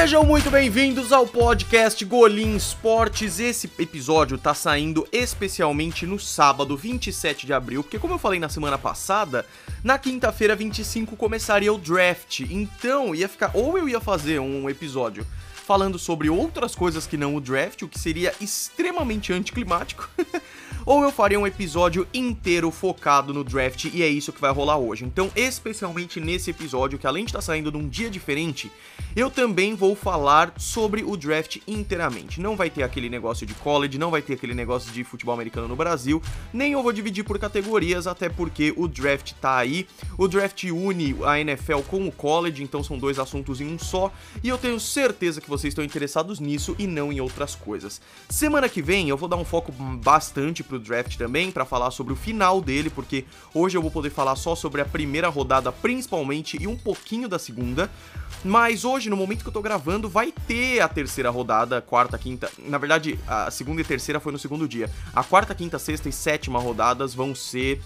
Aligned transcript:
Sejam 0.00 0.22
muito 0.22 0.48
bem-vindos 0.48 1.10
ao 1.10 1.26
podcast 1.26 2.04
Golim 2.04 2.54
Esportes. 2.54 3.40
Esse 3.40 3.68
episódio 3.80 4.38
tá 4.38 4.54
saindo 4.54 5.04
especialmente 5.10 6.06
no 6.06 6.20
sábado, 6.20 6.76
27 6.76 7.44
de 7.44 7.52
abril, 7.52 7.82
porque 7.82 7.98
como 7.98 8.14
eu 8.14 8.18
falei 8.18 8.38
na 8.38 8.48
semana 8.48 8.78
passada, 8.78 9.44
na 9.82 9.98
quinta-feira 9.98 10.54
25 10.54 11.16
começaria 11.16 11.72
o 11.72 11.78
draft. 11.78 12.42
Então, 12.48 13.12
ia 13.12 13.28
ficar 13.28 13.50
ou 13.54 13.76
eu 13.76 13.88
ia 13.88 14.00
fazer 14.00 14.38
um 14.38 14.70
episódio 14.70 15.26
falando 15.66 15.98
sobre 15.98 16.30
outras 16.30 16.76
coisas 16.76 17.04
que 17.04 17.16
não 17.16 17.34
o 17.34 17.40
draft, 17.40 17.82
o 17.82 17.88
que 17.88 17.98
seria 17.98 18.32
extremamente 18.40 19.32
anticlimático. 19.32 20.08
ou 20.88 21.02
eu 21.02 21.12
faria 21.12 21.38
um 21.38 21.46
episódio 21.46 22.08
inteiro 22.14 22.70
focado 22.70 23.34
no 23.34 23.44
draft 23.44 23.90
e 23.92 24.02
é 24.02 24.08
isso 24.08 24.32
que 24.32 24.40
vai 24.40 24.50
rolar 24.50 24.78
hoje. 24.78 25.04
Então, 25.04 25.30
especialmente 25.36 26.18
nesse 26.18 26.48
episódio, 26.48 26.98
que 26.98 27.06
além 27.06 27.26
de 27.26 27.28
estar 27.28 27.42
saindo 27.42 27.70
num 27.70 27.86
dia 27.86 28.08
diferente, 28.08 28.72
eu 29.14 29.30
também 29.30 29.74
vou 29.74 29.94
falar 29.94 30.54
sobre 30.56 31.04
o 31.04 31.14
draft 31.14 31.58
inteiramente. 31.68 32.40
Não 32.40 32.56
vai 32.56 32.70
ter 32.70 32.84
aquele 32.84 33.10
negócio 33.10 33.46
de 33.46 33.52
college, 33.52 33.98
não 33.98 34.10
vai 34.10 34.22
ter 34.22 34.32
aquele 34.32 34.54
negócio 34.54 34.90
de 34.90 35.04
futebol 35.04 35.34
americano 35.34 35.68
no 35.68 35.76
Brasil, 35.76 36.22
nem 36.54 36.72
eu 36.72 36.82
vou 36.82 36.92
dividir 36.92 37.22
por 37.22 37.38
categorias, 37.38 38.06
até 38.06 38.30
porque 38.30 38.72
o 38.74 38.88
draft 38.88 39.34
tá 39.34 39.58
aí. 39.58 39.86
O 40.16 40.26
draft 40.26 40.64
une 40.64 41.16
a 41.22 41.38
NFL 41.38 41.80
com 41.86 42.08
o 42.08 42.12
college, 42.12 42.62
então 42.62 42.82
são 42.82 42.96
dois 42.96 43.18
assuntos 43.18 43.60
em 43.60 43.66
um 43.66 43.78
só, 43.78 44.10
e 44.42 44.48
eu 44.48 44.56
tenho 44.56 44.80
certeza 44.80 45.38
que 45.38 45.50
vocês 45.50 45.72
estão 45.72 45.84
interessados 45.84 46.40
nisso 46.40 46.74
e 46.78 46.86
não 46.86 47.12
em 47.12 47.20
outras 47.20 47.54
coisas. 47.54 48.00
Semana 48.30 48.70
que 48.70 48.80
vem 48.80 49.10
eu 49.10 49.18
vou 49.18 49.28
dar 49.28 49.36
um 49.36 49.44
foco 49.44 49.70
bastante 49.70 50.64
pro 50.64 50.77
do 50.78 50.84
draft 50.84 51.16
também, 51.16 51.50
para 51.50 51.64
falar 51.64 51.90
sobre 51.90 52.12
o 52.12 52.16
final 52.16 52.60
dele, 52.60 52.90
porque 52.90 53.24
hoje 53.52 53.76
eu 53.76 53.82
vou 53.82 53.90
poder 53.90 54.10
falar 54.10 54.36
só 54.36 54.54
sobre 54.54 54.80
a 54.80 54.84
primeira 54.84 55.28
rodada 55.28 55.72
principalmente 55.72 56.56
e 56.60 56.66
um 56.66 56.76
pouquinho 56.76 57.28
da 57.28 57.38
segunda. 57.38 57.90
Mas 58.44 58.84
hoje, 58.84 59.10
no 59.10 59.16
momento 59.16 59.42
que 59.42 59.48
eu 59.48 59.52
tô 59.52 59.60
gravando, 59.60 60.08
vai 60.08 60.32
ter 60.46 60.80
a 60.80 60.88
terceira 60.88 61.28
rodada, 61.30 61.82
quarta, 61.82 62.16
quinta. 62.16 62.50
Na 62.58 62.78
verdade, 62.78 63.18
a 63.26 63.50
segunda 63.50 63.80
e 63.80 63.84
terceira 63.84 64.20
foi 64.20 64.30
no 64.30 64.38
segundo 64.38 64.68
dia. 64.68 64.88
A 65.12 65.24
quarta, 65.24 65.54
quinta, 65.54 65.78
sexta 65.78 66.08
e 66.08 66.12
sétima 66.12 66.58
rodadas 66.60 67.14
vão 67.14 67.34
ser 67.34 67.82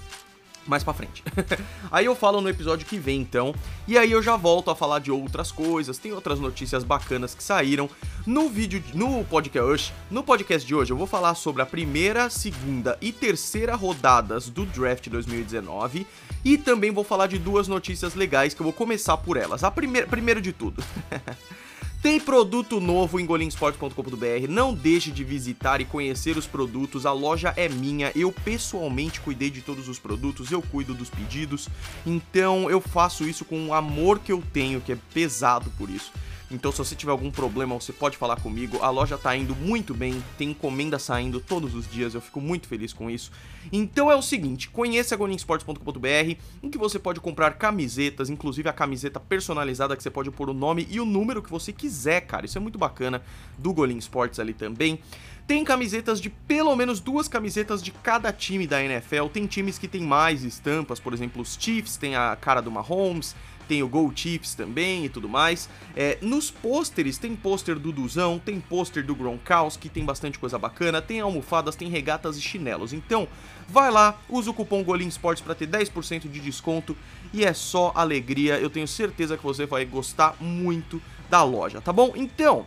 mais 0.67 0.83
pra 0.85 0.95
frente. 0.95 1.23
aí 1.91 2.05
eu 2.05 2.15
falo 2.15 2.41
no 2.41 2.49
episódio 2.49 2.87
que 2.87 2.99
vem, 2.99 3.21
então. 3.21 3.55
E 3.87 3.99
aí 3.99 4.11
eu 4.13 4.23
já 4.23 4.37
volto 4.37 4.71
a 4.71 4.77
falar 4.77 4.99
de 5.01 5.11
outras 5.11 5.51
coisas. 5.51 5.99
Tem 5.99 6.13
outras 6.13 6.39
notícias 6.39 6.85
bacanas 6.85 7.35
que 7.35 7.43
saíram. 7.43 7.89
No 8.27 8.49
vídeo, 8.49 8.83
no 8.95 9.25
podcast, 9.25 9.93
no 10.11 10.23
podcast 10.23 10.67
de 10.67 10.75
hoje, 10.75 10.93
eu 10.93 10.97
vou 10.97 11.07
falar 11.07 11.35
sobre 11.35 11.63
a 11.63 11.67
primeira, 11.67 12.31
segunda 12.31 12.97
e 13.01 13.13
terceira 13.13 13.75
rodadas 13.75 14.49
do 14.49 14.65
draft 14.67 15.09
2019. 15.09 16.07
E 16.45 16.59
também 16.59 16.91
vou 16.91 17.05
falar 17.05 17.27
de 17.27 17.39
duas 17.39 17.69
notícias 17.69 18.15
legais 18.15 18.55
que 18.55 18.61
eu 18.61 18.65
vou 18.65 18.73
começar 18.73 19.17
por 19.17 19.37
elas. 19.37 19.63
A 19.63 19.71
primeira, 19.71 20.07
primeiro 20.07 20.41
de 20.41 20.53
tudo. 20.53 20.83
Tem 22.03 22.19
produto 22.19 22.81
novo 22.81 23.21
em 23.21 23.25
golinsport.com.br. 23.25 24.49
Não 24.49 24.75
deixe 24.75 25.13
de 25.13 25.23
visitar 25.23 25.81
e 25.81 25.85
conhecer 25.85 26.37
os 26.37 26.49
produtos. 26.49 27.07
A 27.07 27.13
loja 27.13 27.55
é 27.57 27.69
minha. 27.69 28.11
Eu 28.17 28.33
pessoalmente 28.33 29.21
cuidei 29.21 29.51
de 29.51 29.63
todos 29.63 29.89
os 29.89 30.01
produtos, 30.01 30.51
eu 30.51 30.61
cuido 30.61 30.95
dos 30.95 31.09
pedidos. 31.09 31.69
Então 32.05 32.69
eu 32.69 32.81
faço 32.81 33.23
isso 33.23 33.45
com 33.45 33.69
o 33.69 33.73
amor 33.73 34.19
que 34.19 34.33
eu 34.33 34.43
tenho, 34.53 34.81
que 34.81 34.91
é 34.91 34.99
pesado 35.15 35.71
por 35.79 35.89
isso. 35.89 36.11
Então, 36.53 36.71
se 36.73 36.79
você 36.79 36.95
tiver 36.95 37.13
algum 37.13 37.31
problema, 37.31 37.75
você 37.75 37.93
pode 37.93 38.17
falar 38.17 38.41
comigo. 38.41 38.79
A 38.83 38.91
loja 38.91 39.19
tá 39.19 39.37
indo 39.37 39.55
muito 39.55 39.95
bem, 39.95 40.23
tem 40.37 40.51
encomenda 40.51 40.99
saindo 40.99 41.41
todos 41.41 41.75
os 41.75 41.91
dias, 41.91 42.15
eu 42.15 42.21
fico 42.21 42.41
muito 42.41 42.67
feliz 42.67 42.93
com 42.93 43.11
isso. 43.11 43.31
Então 43.71 44.11
é 44.11 44.17
o 44.17 44.23
seguinte, 44.23 44.69
conheça 44.69 45.17
goninsports.com.br, 45.17 46.37
em 46.63 46.71
que 46.71 46.79
você 46.79 46.99
pode 46.99 47.21
comprar 47.21 47.53
camisetas, 47.53 48.31
inclusive 48.31 48.69
a 48.69 48.73
camiseta 48.73 49.21
personalizada 49.21 49.97
que 49.97 50.03
você 50.03 50.11
pode 50.11 50.31
pôr 50.31 50.51
o 50.51 50.55
nome 50.55 50.87
e 50.91 51.01
o 51.01 51.05
número 51.05 51.43
que 51.43 51.51
você 51.51 51.73
quiser, 51.73 52.23
cara. 52.23 52.47
Isso 52.47 52.59
é 52.59 52.61
muito 52.61 52.79
bacana 52.79 53.23
do 53.59 53.73
Golin 53.73 53.99
Sports 53.99 54.41
ali 54.41 54.53
também. 54.53 54.99
Tem 55.47 55.65
camisetas 55.65 56.21
de 56.21 56.31
pelo 56.31 56.75
menos 56.77 57.01
duas 57.01 57.27
camisetas 57.27 57.83
de 57.83 57.91
cada 57.91 58.33
time 58.33 58.67
da 58.67 58.83
NFL. 58.83 59.27
Tem 59.27 59.47
times 59.47 59.79
que 59.79 59.89
tem 59.89 60.01
mais 60.01 60.45
estampas, 60.45 61.01
por 61.01 61.13
exemplo, 61.13 61.43
os 61.43 61.57
Chiefs 61.59 61.97
tem 61.97 62.15
a 62.15 62.37
cara 62.41 62.61
do 62.61 62.71
Mahomes, 62.71 63.35
tem 63.73 63.83
o 63.83 63.89
Go 63.89 64.13
Chiefs 64.15 64.55
também 64.55 65.07
e 65.07 65.09
tudo 65.09 65.31
mais. 65.31 65.67
É, 65.97 66.19
nos 66.21 66.51
pôsteres, 66.51 67.17
tem 67.17 67.35
pôster 67.35 67.79
do 67.79 67.91
Duzão, 67.91 68.39
tem 68.39 68.61
pôster 68.61 69.03
do 69.03 69.15
Gronkowski, 69.15 69.89
tem 69.89 70.05
bastante 70.05 70.39
coisa 70.39 70.59
bacana, 70.59 71.01
tem 71.01 71.21
almofadas, 71.21 71.75
tem 71.75 71.89
regatas 71.89 72.37
e 72.37 72.43
chinelos. 72.43 72.93
Então, 72.93 73.27
vai 73.67 73.91
lá, 73.91 74.21
usa 74.29 74.51
o 74.51 74.55
cupom 74.55 74.85
Golim 74.85 75.09
Sports 75.09 75.43
para 75.43 75.55
ter 75.55 75.67
10% 75.67 76.29
de 76.31 76.39
desconto 76.39 76.95
e 77.33 77.47
é 77.47 77.55
só 77.55 77.93
alegria. 77.95 78.59
Eu 78.59 78.69
tenho 78.69 78.87
certeza 78.87 79.39
que 79.39 79.43
você 79.43 79.65
vai 79.65 79.87
gostar 79.87 80.37
muito 80.39 81.01
da 81.31 81.43
loja, 81.43 81.81
tá 81.81 81.95
bom? 81.95 82.13
Então, 82.15 82.67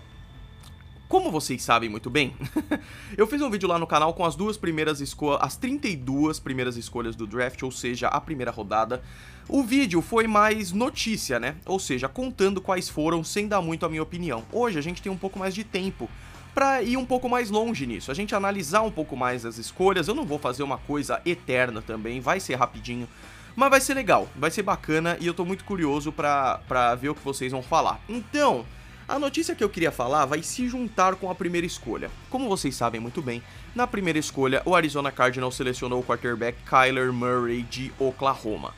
como 1.08 1.32
vocês 1.32 1.62
sabem 1.62 1.88
muito 1.88 2.10
bem, 2.10 2.36
eu 3.16 3.28
fiz 3.28 3.42
um 3.42 3.50
vídeo 3.50 3.70
lá 3.70 3.78
no 3.78 3.86
canal 3.86 4.14
com 4.14 4.26
as 4.26 4.36
duas 4.36 4.58
primeiras 4.58 5.00
escolhas, 5.00 5.40
as 5.42 5.56
32 5.56 6.40
primeiras 6.40 6.78
escolhas 6.78 7.16
do 7.16 7.28
draft, 7.28 7.62
ou 7.64 7.72
seja, 7.72 8.08
a 8.08 8.20
primeira 8.20 8.52
rodada. 8.52 9.04
O 9.48 9.64
vídeo 9.64 10.02
foi 10.02 10.26
mais 10.26 10.72
notícia, 10.72 11.40
né? 11.40 11.56
Ou 11.66 11.80
seja, 11.80 12.10
contando 12.10 12.60
quais 12.60 12.90
foram, 12.90 13.24
sem 13.24 13.48
dar 13.48 13.62
muito 13.62 13.86
a 13.86 13.90
minha 13.90 14.02
opinião. 14.02 14.44
Hoje 14.52 14.80
a 14.80 14.82
gente 14.82 15.02
tem 15.02 15.12
um 15.12 15.18
pouco 15.18 15.38
mais 15.38 15.54
de 15.54 15.64
tempo 15.64 16.10
para 16.56 16.82
ir 16.82 16.96
um 16.96 17.06
pouco 17.06 17.28
mais 17.28 17.50
longe 17.50 17.86
nisso, 17.86 18.10
a 18.10 18.14
gente 18.14 18.34
analisar 18.34 18.82
um 18.82 18.90
pouco 18.90 19.16
mais 19.18 19.46
as 19.46 19.58
escolhas. 19.58 20.08
Eu 20.08 20.16
não 20.16 20.26
vou 20.26 20.40
fazer 20.40 20.64
uma 20.64 20.78
coisa 20.78 21.22
eterna 21.26 21.82
também, 21.82 22.22
vai 22.22 22.40
ser 22.40 22.56
rapidinho. 22.56 23.08
Mas 23.56 23.70
vai 23.70 23.82
ser 23.82 23.94
legal, 23.94 24.28
vai 24.36 24.52
ser 24.52 24.64
bacana 24.64 25.18
e 25.20 25.28
eu 25.28 25.34
tô 25.34 25.46
muito 25.46 25.64
curioso 25.64 26.12
pra, 26.12 26.60
pra 26.68 26.96
ver 26.96 27.10
o 27.10 27.16
que 27.16 27.24
vocês 27.24 27.52
vão 27.52 27.62
falar. 27.62 28.02
Então, 28.08 28.66
a 29.08 29.20
notícia 29.20 29.54
que 29.54 29.64
eu 29.64 29.70
queria 29.70 29.92
falar 29.92 30.26
vai 30.26 30.42
se 30.42 30.68
juntar 30.68 31.16
com 31.16 31.30
a 31.30 31.36
primeira 31.36 31.68
escolha. 31.68 32.10
Como 32.30 32.50
vocês 32.50 32.76
sabem 32.76 33.00
muito 33.00 33.22
bem, 33.22 33.42
na 33.76 33.86
primeira 33.86 34.18
escolha, 34.18 34.64
o 34.66 34.74
Arizona 34.74 35.12
Cardinals 35.12 35.56
selecionou 35.56 36.00
o 36.00 36.04
quarterback 36.04 36.58
Kyler 36.68 37.14
Murray 37.14 37.62
de 37.64 37.92
Oklahoma. 38.00 38.74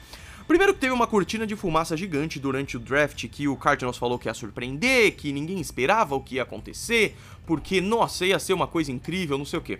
Primeiro 0.46 0.74
teve 0.74 0.94
uma 0.94 1.08
cortina 1.08 1.48
de 1.48 1.56
fumaça 1.56 1.96
gigante 1.96 2.40
durante 2.40 2.78
o 2.78 2.80
draft 2.80 3.28
que 3.28 3.48
o 3.48 3.56
Cardinals 3.56 3.98
falou 3.98 4.18
que 4.20 4.28
ia 4.28 4.34
surpreender, 4.34 5.16
que 5.16 5.32
ninguém 5.32 5.60
esperava 5.60 6.16
o 6.16 6.22
que 6.22 6.36
ia 6.36 6.44
acontecer, 6.44 7.16
porque, 7.46 7.80
nossa, 7.82 8.26
ia 8.26 8.40
ser 8.40 8.54
uma 8.54 8.68
coisa 8.68 8.92
incrível, 8.92 9.38
não 9.38 9.46
sei 9.46 9.60
o 9.60 9.62
que. 9.62 9.80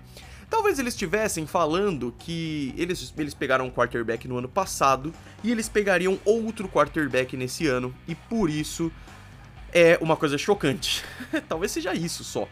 Talvez 0.50 0.80
eles 0.80 0.94
estivessem 0.94 1.46
falando 1.46 2.13
que 2.19 2.74
eles, 2.78 3.13
eles 3.18 3.34
pegaram 3.34 3.66
um 3.66 3.72
quarterback 3.72 4.28
no 4.30 4.38
ano 4.38 4.47
passado 4.47 5.13
e 5.44 5.52
eles 5.52 5.68
pegariam 5.68 6.18
outro 6.24 6.69
quarterback 6.69 7.36
nesse 7.36 7.68
ano, 7.68 7.94
e 8.07 8.16
por 8.16 8.50
isso 8.50 8.91
é 9.73 9.97
uma 10.01 10.16
coisa 10.16 10.38
chocante. 10.38 11.03
Talvez 11.47 11.72
seja 11.72 11.94
isso 11.94 12.23
só. 12.23 12.47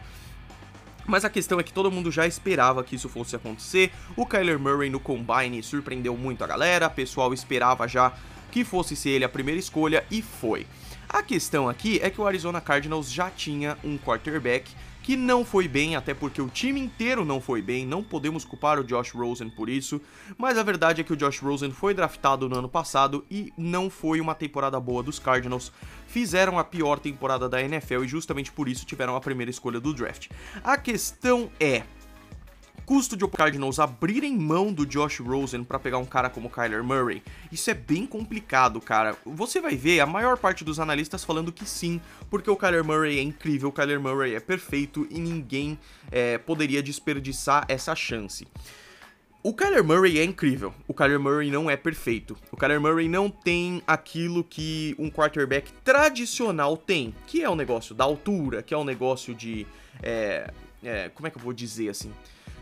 Mas 1.06 1.24
a 1.24 1.30
questão 1.30 1.60
é 1.60 1.62
que 1.62 1.72
todo 1.72 1.90
mundo 1.90 2.10
já 2.10 2.26
esperava 2.26 2.82
que 2.82 2.96
isso 2.96 3.08
fosse 3.08 3.36
acontecer. 3.36 3.92
O 4.16 4.26
Kyler 4.26 4.58
Murray 4.58 4.90
no 4.90 4.98
Combine 4.98 5.62
surpreendeu 5.62 6.16
muito 6.16 6.42
a 6.42 6.46
galera, 6.46 6.88
o 6.88 6.90
pessoal 6.90 7.32
esperava 7.32 7.86
já 7.86 8.12
que 8.50 8.64
fosse 8.64 8.96
ser 8.96 9.10
ele 9.10 9.24
a 9.24 9.28
primeira 9.28 9.60
escolha 9.60 10.04
e 10.10 10.20
foi. 10.20 10.66
A 11.08 11.22
questão 11.22 11.68
aqui 11.68 12.00
é 12.02 12.10
que 12.10 12.20
o 12.20 12.26
Arizona 12.26 12.60
Cardinals 12.60 13.10
já 13.10 13.30
tinha 13.30 13.78
um 13.84 13.96
quarterback 13.96 14.72
que 15.06 15.16
não 15.16 15.44
foi 15.44 15.68
bem, 15.68 15.94
até 15.94 16.12
porque 16.12 16.42
o 16.42 16.48
time 16.48 16.80
inteiro 16.80 17.24
não 17.24 17.40
foi 17.40 17.62
bem, 17.62 17.86
não 17.86 18.02
podemos 18.02 18.44
culpar 18.44 18.80
o 18.80 18.82
Josh 18.82 19.12
Rosen 19.12 19.48
por 19.48 19.68
isso, 19.68 20.00
mas 20.36 20.58
a 20.58 20.64
verdade 20.64 21.00
é 21.00 21.04
que 21.04 21.12
o 21.12 21.16
Josh 21.16 21.38
Rosen 21.38 21.70
foi 21.70 21.94
draftado 21.94 22.48
no 22.48 22.58
ano 22.58 22.68
passado 22.68 23.24
e 23.30 23.52
não 23.56 23.88
foi 23.88 24.20
uma 24.20 24.34
temporada 24.34 24.80
boa 24.80 25.04
dos 25.04 25.20
Cardinals, 25.20 25.70
fizeram 26.08 26.58
a 26.58 26.64
pior 26.64 26.98
temporada 26.98 27.48
da 27.48 27.62
NFL 27.62 28.02
e 28.02 28.08
justamente 28.08 28.50
por 28.50 28.68
isso 28.68 28.84
tiveram 28.84 29.14
a 29.14 29.20
primeira 29.20 29.48
escolha 29.48 29.78
do 29.78 29.94
draft. 29.94 30.28
A 30.64 30.76
questão 30.76 31.52
é, 31.60 31.84
custo 32.84 33.16
de 33.16 33.24
o 33.24 33.28
Cardinals 33.28 33.78
abrirem 33.78 34.36
mão 34.36 34.72
do 34.72 34.86
Josh 34.86 35.20
Rosen 35.20 35.64
para 35.64 35.78
pegar 35.78 35.98
um 35.98 36.04
cara 36.04 36.28
como 36.28 36.50
Kyler 36.50 36.84
Murray, 36.84 37.22
isso 37.50 37.70
é 37.70 37.74
bem 37.74 38.06
complicado, 38.06 38.80
cara. 38.80 39.16
Você 39.24 39.60
vai 39.60 39.76
ver 39.76 40.00
a 40.00 40.06
maior 40.06 40.36
parte 40.36 40.64
dos 40.64 40.78
analistas 40.78 41.24
falando 41.24 41.52
que 41.52 41.64
sim, 41.64 42.00
porque 42.30 42.50
o 42.50 42.56
Kyler 42.56 42.84
Murray 42.84 43.18
é 43.18 43.22
incrível, 43.22 43.68
o 43.70 43.72
Kyler 43.72 44.00
Murray 44.00 44.34
é 44.34 44.40
perfeito 44.40 45.06
e 45.10 45.18
ninguém 45.18 45.78
é, 46.10 46.38
poderia 46.38 46.82
desperdiçar 46.82 47.64
essa 47.68 47.94
chance. 47.94 48.46
O 49.46 49.54
Kyler 49.54 49.84
Murray 49.84 50.18
é 50.18 50.24
incrível. 50.24 50.74
O 50.88 50.92
Kyler 50.92 51.20
Murray 51.20 51.52
não 51.52 51.70
é 51.70 51.76
perfeito. 51.76 52.36
O 52.50 52.56
Kyler 52.56 52.80
Murray 52.80 53.08
não 53.08 53.30
tem 53.30 53.80
aquilo 53.86 54.42
que 54.42 54.92
um 54.98 55.08
quarterback 55.08 55.72
tradicional 55.84 56.76
tem, 56.76 57.14
que 57.28 57.44
é 57.44 57.48
o 57.48 57.52
um 57.52 57.54
negócio 57.54 57.94
da 57.94 58.02
altura, 58.02 58.60
que 58.60 58.74
é 58.74 58.76
o 58.76 58.80
um 58.80 58.84
negócio 58.84 59.32
de. 59.36 59.64
É, 60.02 60.50
é, 60.82 61.08
como 61.10 61.28
é 61.28 61.30
que 61.30 61.38
eu 61.38 61.42
vou 61.42 61.52
dizer 61.52 61.90
assim? 61.90 62.12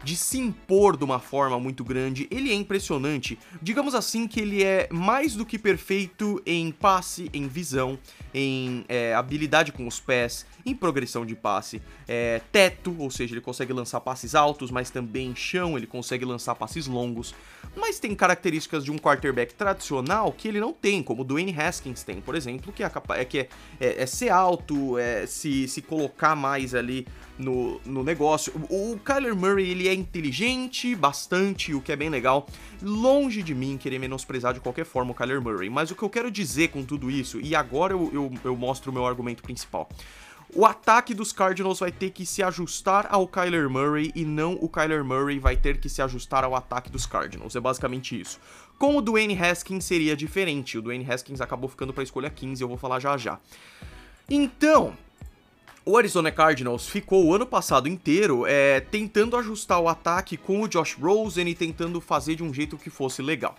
De 0.04 0.16
se 0.16 0.38
impor 0.38 0.96
de 0.96 1.04
uma 1.04 1.18
forma 1.18 1.58
muito 1.58 1.82
grande. 1.82 2.28
Ele 2.30 2.50
é 2.50 2.54
impressionante. 2.54 3.38
Digamos 3.62 3.94
assim 3.94 4.28
que 4.28 4.40
ele 4.40 4.62
é 4.62 4.88
mais 4.92 5.34
do 5.34 5.46
que 5.46 5.58
perfeito 5.58 6.40
em 6.44 6.70
passe, 6.70 7.30
em 7.32 7.48
visão, 7.48 7.98
em 8.32 8.84
é, 8.88 9.14
habilidade 9.14 9.72
com 9.72 9.86
os 9.86 9.98
pés, 9.98 10.46
em 10.66 10.74
progressão 10.74 11.24
de 11.24 11.34
passe, 11.34 11.80
é, 12.06 12.40
teto, 12.52 12.94
ou 12.98 13.10
seja, 13.10 13.34
ele 13.34 13.40
consegue 13.40 13.72
lançar 13.72 14.00
passes 14.00 14.34
altos, 14.34 14.70
mas 14.70 14.90
também 14.90 15.34
chão, 15.34 15.76
ele 15.76 15.86
consegue 15.86 16.24
lançar 16.24 16.54
passes 16.54 16.86
longos. 16.86 17.34
Mas 17.76 17.98
tem 17.98 18.14
características 18.14 18.84
de 18.84 18.90
um 18.90 18.98
quarterback 18.98 19.54
tradicional 19.54 20.32
que 20.32 20.48
ele 20.48 20.60
não 20.60 20.72
tem, 20.72 21.02
como 21.02 21.22
o 21.22 21.24
Dwayne 21.24 21.54
Haskins 21.58 22.02
tem, 22.02 22.20
por 22.20 22.34
exemplo, 22.34 22.72
que 22.72 22.82
é, 22.82 22.86
é, 22.86 23.38
é, 23.38 23.48
é, 23.80 24.02
é 24.02 24.06
ser 24.06 24.28
alto, 24.28 24.98
é 24.98 25.26
se, 25.26 25.66
se 25.66 25.82
colocar 25.82 26.36
mais 26.36 26.74
ali 26.74 27.06
no, 27.38 27.80
no 27.84 28.02
negócio. 28.02 28.52
O, 28.68 28.92
o 28.92 28.98
Kyler 28.98 29.34
Murray, 29.34 29.70
ele 29.70 29.88
é 29.88 29.94
inteligente 29.94 30.94
bastante, 30.94 31.74
o 31.74 31.80
que 31.80 31.92
é 31.92 31.96
bem 31.96 32.08
legal. 32.08 32.46
Longe 32.82 33.42
de 33.42 33.54
mim 33.54 33.76
querer 33.76 33.98
menosprezar 33.98 34.54
de 34.54 34.60
qualquer 34.60 34.84
forma 34.84 35.12
o 35.12 35.14
Kyler 35.14 35.40
Murray, 35.40 35.70
mas 35.70 35.90
o 35.90 35.94
que 35.94 36.02
eu 36.02 36.10
quero 36.10 36.30
dizer 36.30 36.68
com 36.68 36.84
tudo 36.84 37.10
isso, 37.10 37.40
e 37.40 37.54
agora 37.54 37.92
eu, 37.92 38.10
eu, 38.12 38.32
eu 38.44 38.56
mostro 38.56 38.90
o 38.90 38.94
meu 38.94 39.06
argumento 39.06 39.42
principal. 39.42 39.88
O 40.56 40.64
ataque 40.64 41.14
dos 41.14 41.32
Cardinals 41.32 41.80
vai 41.80 41.90
ter 41.90 42.10
que 42.10 42.24
se 42.24 42.40
ajustar 42.40 43.08
ao 43.10 43.26
Kyler 43.26 43.68
Murray 43.68 44.12
e 44.14 44.24
não 44.24 44.52
o 44.60 44.68
Kyler 44.68 45.04
Murray 45.04 45.40
vai 45.40 45.56
ter 45.56 45.78
que 45.78 45.88
se 45.88 46.00
ajustar 46.00 46.44
ao 46.44 46.54
ataque 46.54 46.90
dos 46.90 47.06
Cardinals. 47.06 47.56
É 47.56 47.60
basicamente 47.60 48.20
isso. 48.20 48.38
Com 48.78 48.96
o 48.96 49.02
Dwayne 49.02 49.36
Haskins 49.36 49.84
seria 49.84 50.16
diferente. 50.16 50.78
O 50.78 50.82
Dwayne 50.82 51.10
Haskins 51.10 51.40
acabou 51.40 51.68
ficando 51.68 51.92
para 51.92 52.02
a 52.02 52.04
escolha 52.04 52.30
15, 52.30 52.62
eu 52.62 52.68
vou 52.68 52.76
falar 52.76 53.00
já 53.00 53.16
já. 53.16 53.40
Então, 54.30 54.96
o 55.86 55.98
Arizona 55.98 56.30
Cardinals 56.30 56.88
ficou 56.88 57.26
o 57.26 57.34
ano 57.34 57.46
passado 57.46 57.88
inteiro 57.88 58.46
é, 58.46 58.80
tentando 58.80 59.36
ajustar 59.36 59.80
o 59.80 59.88
ataque 59.88 60.36
com 60.36 60.62
o 60.62 60.68
Josh 60.68 60.94
Rosen 60.94 61.48
e 61.48 61.54
tentando 61.54 62.00
fazer 62.00 62.36
de 62.36 62.42
um 62.42 62.54
jeito 62.54 62.78
que 62.78 62.88
fosse 62.88 63.20
legal. 63.20 63.54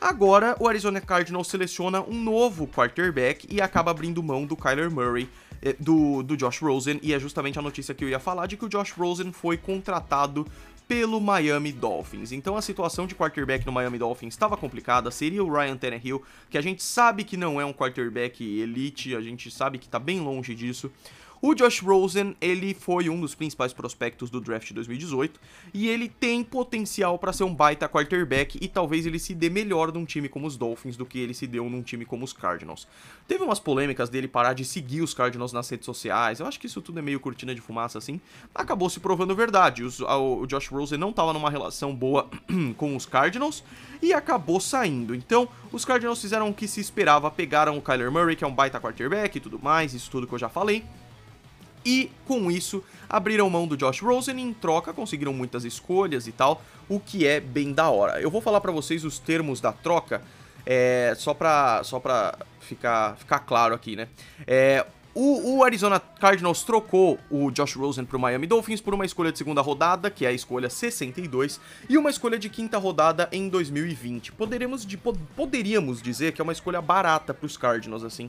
Agora, 0.00 0.56
o 0.58 0.68
Arizona 0.68 1.00
Cardinals 1.00 1.48
seleciona 1.48 2.02
um 2.02 2.14
novo 2.14 2.66
quarterback 2.66 3.46
e 3.50 3.60
acaba 3.60 3.90
abrindo 3.90 4.22
mão 4.22 4.46
do 4.46 4.56
Kyler 4.56 4.90
Murray, 4.90 5.28
é, 5.62 5.74
do, 5.78 6.22
do 6.22 6.36
Josh 6.36 6.60
Rosen, 6.60 6.98
e 7.02 7.12
é 7.12 7.18
justamente 7.18 7.58
a 7.58 7.62
notícia 7.62 7.94
que 7.94 8.04
eu 8.04 8.08
ia 8.08 8.18
falar 8.18 8.46
de 8.46 8.56
que 8.56 8.64
o 8.64 8.68
Josh 8.68 8.92
Rosen 8.92 9.32
foi 9.32 9.56
contratado 9.56 10.46
pelo 10.88 11.20
Miami 11.20 11.72
Dolphins. 11.72 12.32
Então 12.32 12.56
a 12.56 12.62
situação 12.62 13.06
de 13.06 13.14
quarterback 13.14 13.66
no 13.66 13.72
Miami 13.72 13.98
Dolphins 13.98 14.34
estava 14.34 14.56
complicada, 14.56 15.10
seria 15.10 15.42
o 15.42 15.52
Ryan 15.52 15.76
Tannehill, 15.76 16.22
que 16.48 16.56
a 16.56 16.60
gente 16.60 16.82
sabe 16.82 17.24
que 17.24 17.36
não 17.36 17.60
é 17.60 17.64
um 17.64 17.72
quarterback 17.72 18.42
elite, 18.42 19.14
a 19.14 19.20
gente 19.20 19.50
sabe 19.50 19.78
que 19.78 19.86
está 19.86 19.98
bem 19.98 20.20
longe 20.20 20.54
disso. 20.54 20.90
O 21.48 21.54
Josh 21.54 21.80
Rosen, 21.80 22.34
ele 22.40 22.74
foi 22.74 23.08
um 23.08 23.20
dos 23.20 23.32
principais 23.32 23.72
prospectos 23.72 24.28
do 24.28 24.40
draft 24.40 24.66
de 24.66 24.74
2018 24.74 25.38
e 25.72 25.86
ele 25.86 26.08
tem 26.08 26.42
potencial 26.42 27.20
para 27.20 27.32
ser 27.32 27.44
um 27.44 27.54
baita 27.54 27.88
quarterback 27.88 28.58
e 28.60 28.66
talvez 28.66 29.06
ele 29.06 29.20
se 29.20 29.32
dê 29.32 29.48
melhor 29.48 29.92
num 29.92 30.04
time 30.04 30.28
como 30.28 30.44
os 30.48 30.56
Dolphins 30.56 30.96
do 30.96 31.06
que 31.06 31.20
ele 31.20 31.32
se 31.32 31.46
deu 31.46 31.70
num 31.70 31.82
time 31.84 32.04
como 32.04 32.24
os 32.24 32.32
Cardinals. 32.32 32.88
Teve 33.28 33.44
umas 33.44 33.60
polêmicas 33.60 34.08
dele 34.08 34.26
parar 34.26 34.54
de 34.54 34.64
seguir 34.64 35.02
os 35.02 35.14
Cardinals 35.14 35.52
nas 35.52 35.68
redes 35.70 35.86
sociais, 35.86 36.40
eu 36.40 36.46
acho 36.46 36.58
que 36.58 36.66
isso 36.66 36.82
tudo 36.82 36.98
é 36.98 37.02
meio 37.02 37.20
cortina 37.20 37.54
de 37.54 37.60
fumaça 37.60 37.96
assim, 37.96 38.20
acabou 38.52 38.90
se 38.90 38.98
provando 38.98 39.32
verdade. 39.32 39.84
o 39.84 40.46
Josh 40.48 40.66
Rosen 40.66 40.98
não 40.98 41.10
estava 41.10 41.32
numa 41.32 41.48
relação 41.48 41.94
boa 41.94 42.28
com 42.76 42.96
os 42.96 43.06
Cardinals 43.06 43.62
e 44.02 44.12
acabou 44.12 44.58
saindo. 44.58 45.14
Então, 45.14 45.48
os 45.70 45.84
Cardinals 45.84 46.20
fizeram 46.20 46.48
o 46.48 46.54
que 46.54 46.66
se 46.66 46.80
esperava, 46.80 47.30
pegaram 47.30 47.78
o 47.78 47.80
Kyler 47.80 48.10
Murray, 48.10 48.34
que 48.34 48.42
é 48.42 48.46
um 48.48 48.52
baita 48.52 48.80
quarterback 48.80 49.36
e 49.38 49.40
tudo 49.40 49.60
mais, 49.62 49.94
isso 49.94 50.10
tudo 50.10 50.26
que 50.26 50.34
eu 50.34 50.40
já 50.40 50.48
falei 50.48 50.82
e 51.86 52.10
com 52.26 52.50
isso 52.50 52.82
abriram 53.08 53.48
mão 53.48 53.68
do 53.68 53.76
Josh 53.76 54.00
Rosen 54.00 54.36
e 54.36 54.42
em 54.42 54.52
troca 54.52 54.92
conseguiram 54.92 55.32
muitas 55.32 55.64
escolhas 55.64 56.26
e 56.26 56.32
tal, 56.32 56.60
o 56.88 56.98
que 56.98 57.24
é 57.24 57.38
bem 57.38 57.72
da 57.72 57.88
hora. 57.88 58.20
Eu 58.20 58.28
vou 58.28 58.40
falar 58.40 58.60
para 58.60 58.72
vocês 58.72 59.04
os 59.04 59.20
termos 59.20 59.60
da 59.60 59.72
troca, 59.72 60.20
é, 60.66 61.14
só 61.16 61.32
pra, 61.32 61.82
só 61.84 62.00
pra 62.00 62.36
ficar, 62.58 63.16
ficar 63.16 63.38
claro 63.38 63.72
aqui, 63.72 63.94
né? 63.94 64.08
É, 64.44 64.84
o, 65.14 65.58
o, 65.58 65.64
Arizona 65.64 65.98
Cardinals 65.98 66.64
trocou 66.64 67.18
o 67.30 67.50
Josh 67.52 67.76
Rosen 67.76 68.04
para 68.04 68.16
o 68.18 68.20
Miami 68.20 68.46
Dolphins 68.48 68.82
por 68.82 68.92
uma 68.92 69.06
escolha 69.06 69.30
de 69.30 69.38
segunda 69.38 69.62
rodada, 69.62 70.10
que 70.10 70.26
é 70.26 70.28
a 70.28 70.32
escolha 70.32 70.68
62, 70.68 71.58
e 71.88 71.96
uma 71.96 72.10
escolha 72.10 72.38
de 72.38 72.50
quinta 72.50 72.76
rodada 72.76 73.28
em 73.30 73.48
2020. 73.48 74.32
Poderemos, 74.32 74.84
de, 74.84 74.98
poderíamos 74.98 76.02
dizer 76.02 76.32
que 76.32 76.40
é 76.40 76.44
uma 76.44 76.52
escolha 76.52 76.82
barata 76.82 77.32
para 77.32 77.46
os 77.46 77.56
Cardinals, 77.56 78.04
assim 78.04 78.28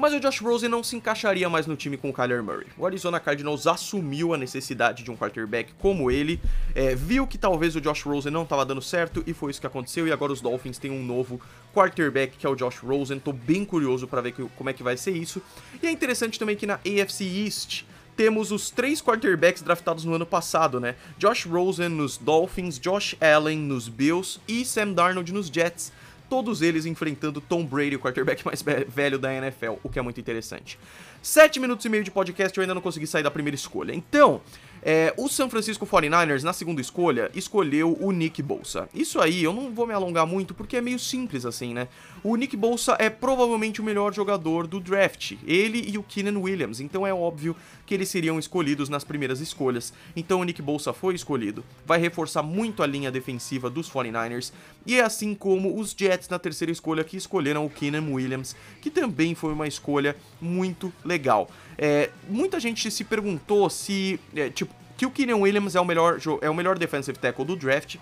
mas 0.00 0.14
o 0.14 0.20
Josh 0.20 0.40
Rosen 0.40 0.68
não 0.68 0.82
se 0.82 0.96
encaixaria 0.96 1.48
mais 1.48 1.66
no 1.66 1.76
time 1.76 1.96
com 1.96 2.10
o 2.10 2.12
Kyler 2.12 2.42
Murray. 2.42 2.66
O 2.76 2.86
Arizona 2.86 3.20
Cardinals 3.20 3.66
assumiu 3.66 4.32
a 4.34 4.38
necessidade 4.38 5.04
de 5.04 5.10
um 5.10 5.16
quarterback 5.16 5.72
como 5.78 6.10
ele, 6.10 6.40
é, 6.74 6.94
viu 6.94 7.26
que 7.26 7.36
talvez 7.38 7.76
o 7.76 7.80
Josh 7.80 8.02
Rosen 8.02 8.32
não 8.32 8.42
estava 8.42 8.64
dando 8.64 8.80
certo 8.80 9.22
e 9.26 9.34
foi 9.34 9.50
isso 9.50 9.60
que 9.60 9.66
aconteceu. 9.66 10.08
E 10.08 10.12
agora 10.12 10.32
os 10.32 10.40
Dolphins 10.40 10.78
têm 10.78 10.90
um 10.90 11.04
novo 11.04 11.40
quarterback 11.74 12.36
que 12.36 12.46
é 12.46 12.48
o 12.48 12.56
Josh 12.56 12.78
Rosen. 12.78 13.18
Tô 13.18 13.32
bem 13.32 13.64
curioso 13.64 14.08
para 14.08 14.20
ver 14.20 14.32
que, 14.32 14.42
como 14.56 14.70
é 14.70 14.72
que 14.72 14.82
vai 14.82 14.96
ser 14.96 15.12
isso. 15.12 15.42
E 15.82 15.86
é 15.86 15.90
interessante 15.90 16.38
também 16.38 16.56
que 16.56 16.66
na 16.66 16.74
AFC 16.74 17.24
East 17.24 17.84
temos 18.16 18.52
os 18.52 18.70
três 18.70 19.00
quarterbacks 19.00 19.62
draftados 19.62 20.04
no 20.04 20.14
ano 20.14 20.26
passado, 20.26 20.78
né? 20.78 20.94
Josh 21.16 21.46
Rosen 21.46 21.88
nos 21.88 22.18
Dolphins, 22.18 22.78
Josh 22.78 23.16
Allen 23.20 23.58
nos 23.58 23.88
Bills 23.88 24.40
e 24.46 24.64
Sam 24.64 24.92
Darnold 24.92 25.32
nos 25.32 25.48
Jets 25.48 25.92
todos 26.30 26.62
eles 26.62 26.86
enfrentando 26.86 27.40
Tom 27.40 27.66
Brady, 27.66 27.96
o 27.96 27.98
quarterback 27.98 28.46
mais 28.46 28.62
velho 28.62 29.18
da 29.18 29.34
NFL, 29.34 29.72
o 29.82 29.88
que 29.88 29.98
é 29.98 30.02
muito 30.02 30.20
interessante. 30.20 30.78
Sete 31.20 31.58
minutos 31.58 31.84
e 31.84 31.88
meio 31.88 32.04
de 32.04 32.10
podcast 32.10 32.56
eu 32.56 32.62
ainda 32.62 32.72
não 32.72 32.80
consegui 32.80 33.06
sair 33.06 33.24
da 33.24 33.30
primeira 33.30 33.56
escolha. 33.56 33.92
Então, 33.92 34.40
é, 34.82 35.12
o 35.16 35.28
San 35.28 35.48
Francisco 35.48 35.86
49ers, 35.86 36.42
na 36.42 36.52
segunda 36.52 36.80
escolha, 36.80 37.30
escolheu 37.34 37.96
o 38.00 38.10
Nick 38.12 38.42
Bolsa. 38.42 38.88
Isso 38.94 39.20
aí, 39.20 39.42
eu 39.42 39.52
não 39.52 39.72
vou 39.72 39.86
me 39.86 39.92
alongar 39.92 40.26
muito 40.26 40.54
porque 40.54 40.76
é 40.76 40.80
meio 40.80 40.98
simples 40.98 41.44
assim, 41.44 41.74
né? 41.74 41.88
O 42.22 42.36
Nick 42.36 42.56
Bolsa 42.56 42.96
é 42.98 43.08
provavelmente 43.08 43.80
o 43.80 43.84
melhor 43.84 44.12
jogador 44.12 44.66
do 44.66 44.78
draft, 44.78 45.36
ele 45.46 45.90
e 45.90 45.96
o 45.96 46.02
Keenan 46.02 46.38
Williams, 46.38 46.80
então 46.80 47.06
é 47.06 47.14
óbvio 47.14 47.56
que 47.86 47.94
eles 47.94 48.08
seriam 48.08 48.38
escolhidos 48.38 48.88
nas 48.88 49.04
primeiras 49.04 49.40
escolhas. 49.40 49.92
Então 50.14 50.40
o 50.40 50.44
Nick 50.44 50.60
Bolsa 50.60 50.92
foi 50.92 51.14
escolhido, 51.14 51.64
vai 51.86 51.98
reforçar 51.98 52.42
muito 52.42 52.82
a 52.82 52.86
linha 52.86 53.10
defensiva 53.10 53.70
dos 53.70 53.90
49ers, 53.90 54.52
e 54.86 54.96
é 54.96 55.02
assim 55.02 55.34
como 55.34 55.78
os 55.78 55.94
Jets 55.96 56.28
na 56.28 56.38
terceira 56.38 56.70
escolha 56.70 57.04
que 57.04 57.16
escolheram 57.16 57.64
o 57.64 57.70
Keenan 57.70 58.12
Williams, 58.12 58.54
que 58.80 58.90
também 58.90 59.34
foi 59.34 59.52
uma 59.52 59.66
escolha 59.66 60.16
muito 60.40 60.92
legal. 61.04 61.50
É, 61.82 62.10
muita 62.28 62.60
gente 62.60 62.90
se 62.90 63.02
perguntou 63.04 63.70
se, 63.70 64.20
é, 64.36 64.50
tipo, 64.50 64.74
que 64.98 65.06
o 65.06 65.10
Keenan 65.10 65.36
Williams 65.36 65.74
é 65.74 65.80
o 65.80 65.84
melhor, 65.84 66.20
é 66.42 66.50
o 66.50 66.54
melhor 66.54 66.78
defensive 66.78 67.18
tackle 67.18 67.42
do 67.42 67.56
draft, 67.56 67.96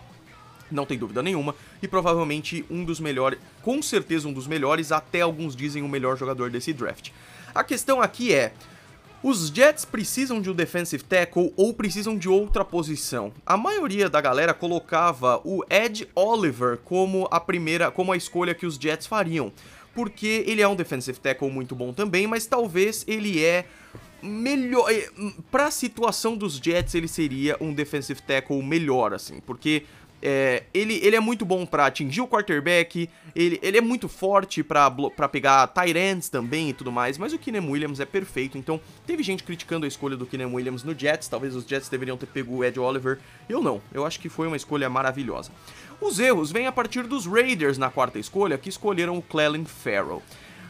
não 0.68 0.84
tem 0.84 0.98
dúvida 0.98 1.22
nenhuma, 1.22 1.54
e 1.80 1.86
provavelmente 1.86 2.64
um 2.68 2.84
dos 2.84 2.98
melhores, 2.98 3.38
com 3.62 3.80
certeza 3.80 4.26
um 4.26 4.32
dos 4.32 4.48
melhores, 4.48 4.90
até 4.90 5.20
alguns 5.20 5.54
dizem 5.54 5.84
o 5.84 5.88
melhor 5.88 6.18
jogador 6.18 6.50
desse 6.50 6.72
draft. 6.72 7.10
A 7.54 7.62
questão 7.62 8.02
aqui 8.02 8.34
é, 8.34 8.52
os 9.22 9.46
Jets 9.46 9.84
precisam 9.84 10.40
de 10.40 10.50
um 10.50 10.54
defensive 10.54 11.04
tackle 11.04 11.52
ou 11.56 11.72
precisam 11.72 12.18
de 12.18 12.28
outra 12.28 12.64
posição? 12.64 13.32
A 13.46 13.56
maioria 13.56 14.08
da 14.10 14.20
galera 14.20 14.52
colocava 14.52 15.40
o 15.44 15.64
Ed 15.70 16.08
Oliver 16.16 16.78
como 16.78 17.28
a 17.30 17.38
primeira, 17.38 17.92
como 17.92 18.12
a 18.12 18.16
escolha 18.16 18.56
que 18.56 18.66
os 18.66 18.74
Jets 18.74 19.06
fariam 19.06 19.52
porque 19.98 20.44
ele 20.46 20.62
é 20.62 20.68
um 20.68 20.76
defensive 20.76 21.18
tackle 21.18 21.50
muito 21.50 21.74
bom 21.74 21.92
também, 21.92 22.24
mas 22.24 22.46
talvez 22.46 23.04
ele 23.08 23.44
é 23.44 23.64
melhor 24.22 24.88
eh, 24.92 25.10
para 25.50 25.66
a 25.66 25.70
situação 25.72 26.36
dos 26.36 26.54
Jets 26.54 26.94
ele 26.94 27.08
seria 27.08 27.56
um 27.60 27.74
defensive 27.74 28.22
tackle 28.22 28.62
melhor 28.62 29.12
assim, 29.12 29.40
porque 29.44 29.82
é, 30.22 30.62
ele, 30.72 31.00
ele 31.02 31.16
é 31.16 31.20
muito 31.20 31.44
bom 31.44 31.66
para 31.66 31.86
atingir 31.86 32.20
o 32.20 32.28
quarterback, 32.28 33.10
ele, 33.34 33.58
ele 33.60 33.76
é 33.76 33.80
muito 33.80 34.08
forte 34.08 34.62
para 34.62 35.28
pegar 35.30 35.66
tight 35.66 35.98
ends 35.98 36.28
também 36.28 36.70
e 36.70 36.72
tudo 36.72 36.92
mais, 36.92 37.18
mas 37.18 37.32
o 37.32 37.38
Keenan 37.38 37.68
Williams 37.68 37.98
é 37.98 38.04
perfeito, 38.04 38.56
então 38.56 38.80
teve 39.04 39.24
gente 39.24 39.42
criticando 39.42 39.84
a 39.84 39.88
escolha 39.88 40.16
do 40.16 40.26
Keenan 40.26 40.54
Williams 40.54 40.84
no 40.84 40.96
Jets, 40.96 41.26
talvez 41.26 41.56
os 41.56 41.64
Jets 41.64 41.88
deveriam 41.88 42.16
ter 42.16 42.26
pego 42.26 42.58
o 42.58 42.64
Ed 42.64 42.78
Oliver, 42.78 43.18
eu 43.48 43.60
não, 43.60 43.82
eu 43.92 44.06
acho 44.06 44.20
que 44.20 44.28
foi 44.28 44.46
uma 44.46 44.56
escolha 44.56 44.88
maravilhosa. 44.88 45.50
Os 46.00 46.20
erros 46.20 46.52
vêm 46.52 46.66
a 46.66 46.72
partir 46.72 47.02
dos 47.08 47.26
Raiders 47.26 47.76
na 47.76 47.90
quarta 47.90 48.18
escolha, 48.18 48.56
que 48.56 48.68
escolheram 48.68 49.18
o 49.18 49.22
Clelin 49.22 49.64
Farrell. 49.64 50.22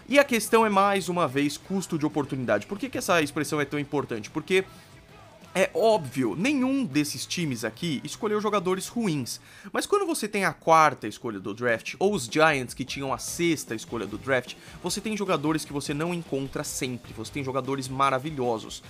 E 0.08 0.18
a 0.18 0.24
questão 0.24 0.64
é 0.64 0.70
mais 0.70 1.10
uma 1.10 1.28
vez 1.28 1.58
custo 1.58 1.98
de 1.98 2.06
oportunidade. 2.06 2.66
Por 2.66 2.78
que, 2.78 2.88
que 2.88 2.96
essa 2.96 3.20
expressão 3.20 3.60
é 3.60 3.66
tão 3.66 3.78
importante? 3.78 4.30
Porque 4.30 4.64
é 5.54 5.70
óbvio, 5.74 6.34
nenhum 6.34 6.82
desses 6.82 7.26
times 7.26 7.62
aqui 7.62 8.00
escolheu 8.02 8.40
jogadores 8.40 8.88
ruins. 8.88 9.38
Mas 9.70 9.84
quando 9.84 10.06
você 10.06 10.26
tem 10.26 10.46
a 10.46 10.52
quarta 10.52 11.06
escolha 11.06 11.38
do 11.38 11.52
draft, 11.52 11.94
ou 11.98 12.14
os 12.14 12.24
Giants 12.24 12.72
que 12.72 12.84
tinham 12.84 13.12
a 13.12 13.18
sexta 13.18 13.74
escolha 13.74 14.06
do 14.06 14.16
draft, 14.16 14.54
você 14.82 14.98
tem 14.98 15.14
jogadores 15.14 15.62
que 15.62 15.72
você 15.72 15.92
não 15.92 16.14
encontra 16.14 16.64
sempre, 16.64 17.12
você 17.12 17.32
tem 17.32 17.44
jogadores 17.44 17.86
maravilhosos. 17.86 18.82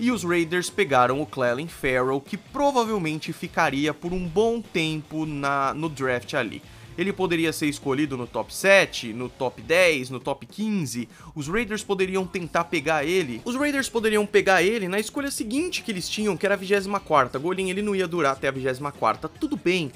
E 0.00 0.10
os 0.10 0.24
Raiders 0.24 0.70
pegaram 0.70 1.20
o 1.20 1.26
Clelin 1.26 1.68
Farrell, 1.68 2.20
que 2.20 2.36
provavelmente 2.36 3.32
ficaria 3.32 3.94
por 3.94 4.12
um 4.12 4.26
bom 4.26 4.60
tempo 4.60 5.24
na, 5.26 5.72
no 5.74 5.88
draft 5.88 6.34
ali. 6.34 6.62
Ele 6.96 7.12
poderia 7.12 7.52
ser 7.52 7.66
escolhido 7.66 8.16
no 8.16 8.26
top 8.26 8.54
7, 8.54 9.12
no 9.12 9.28
top 9.28 9.62
10, 9.62 10.10
no 10.10 10.20
top 10.20 10.44
15. 10.44 11.08
Os 11.34 11.48
Raiders 11.48 11.82
poderiam 11.82 12.26
tentar 12.26 12.64
pegar 12.64 13.04
ele. 13.04 13.40
Os 13.44 13.56
Raiders 13.56 13.88
poderiam 13.88 14.26
pegar 14.26 14.62
ele 14.62 14.88
na 14.88 15.00
escolha 15.00 15.30
seguinte 15.30 15.82
que 15.82 15.90
eles 15.90 16.08
tinham, 16.08 16.36
que 16.36 16.44
era 16.44 16.54
a 16.54 16.58
24ª. 16.58 17.38
Golin 17.38 17.70
ele 17.70 17.80
não 17.80 17.94
ia 17.94 18.06
durar 18.06 18.32
até 18.32 18.48
a 18.48 18.52
24ª. 18.52 19.30
Tudo 19.40 19.56
bem. 19.56 19.90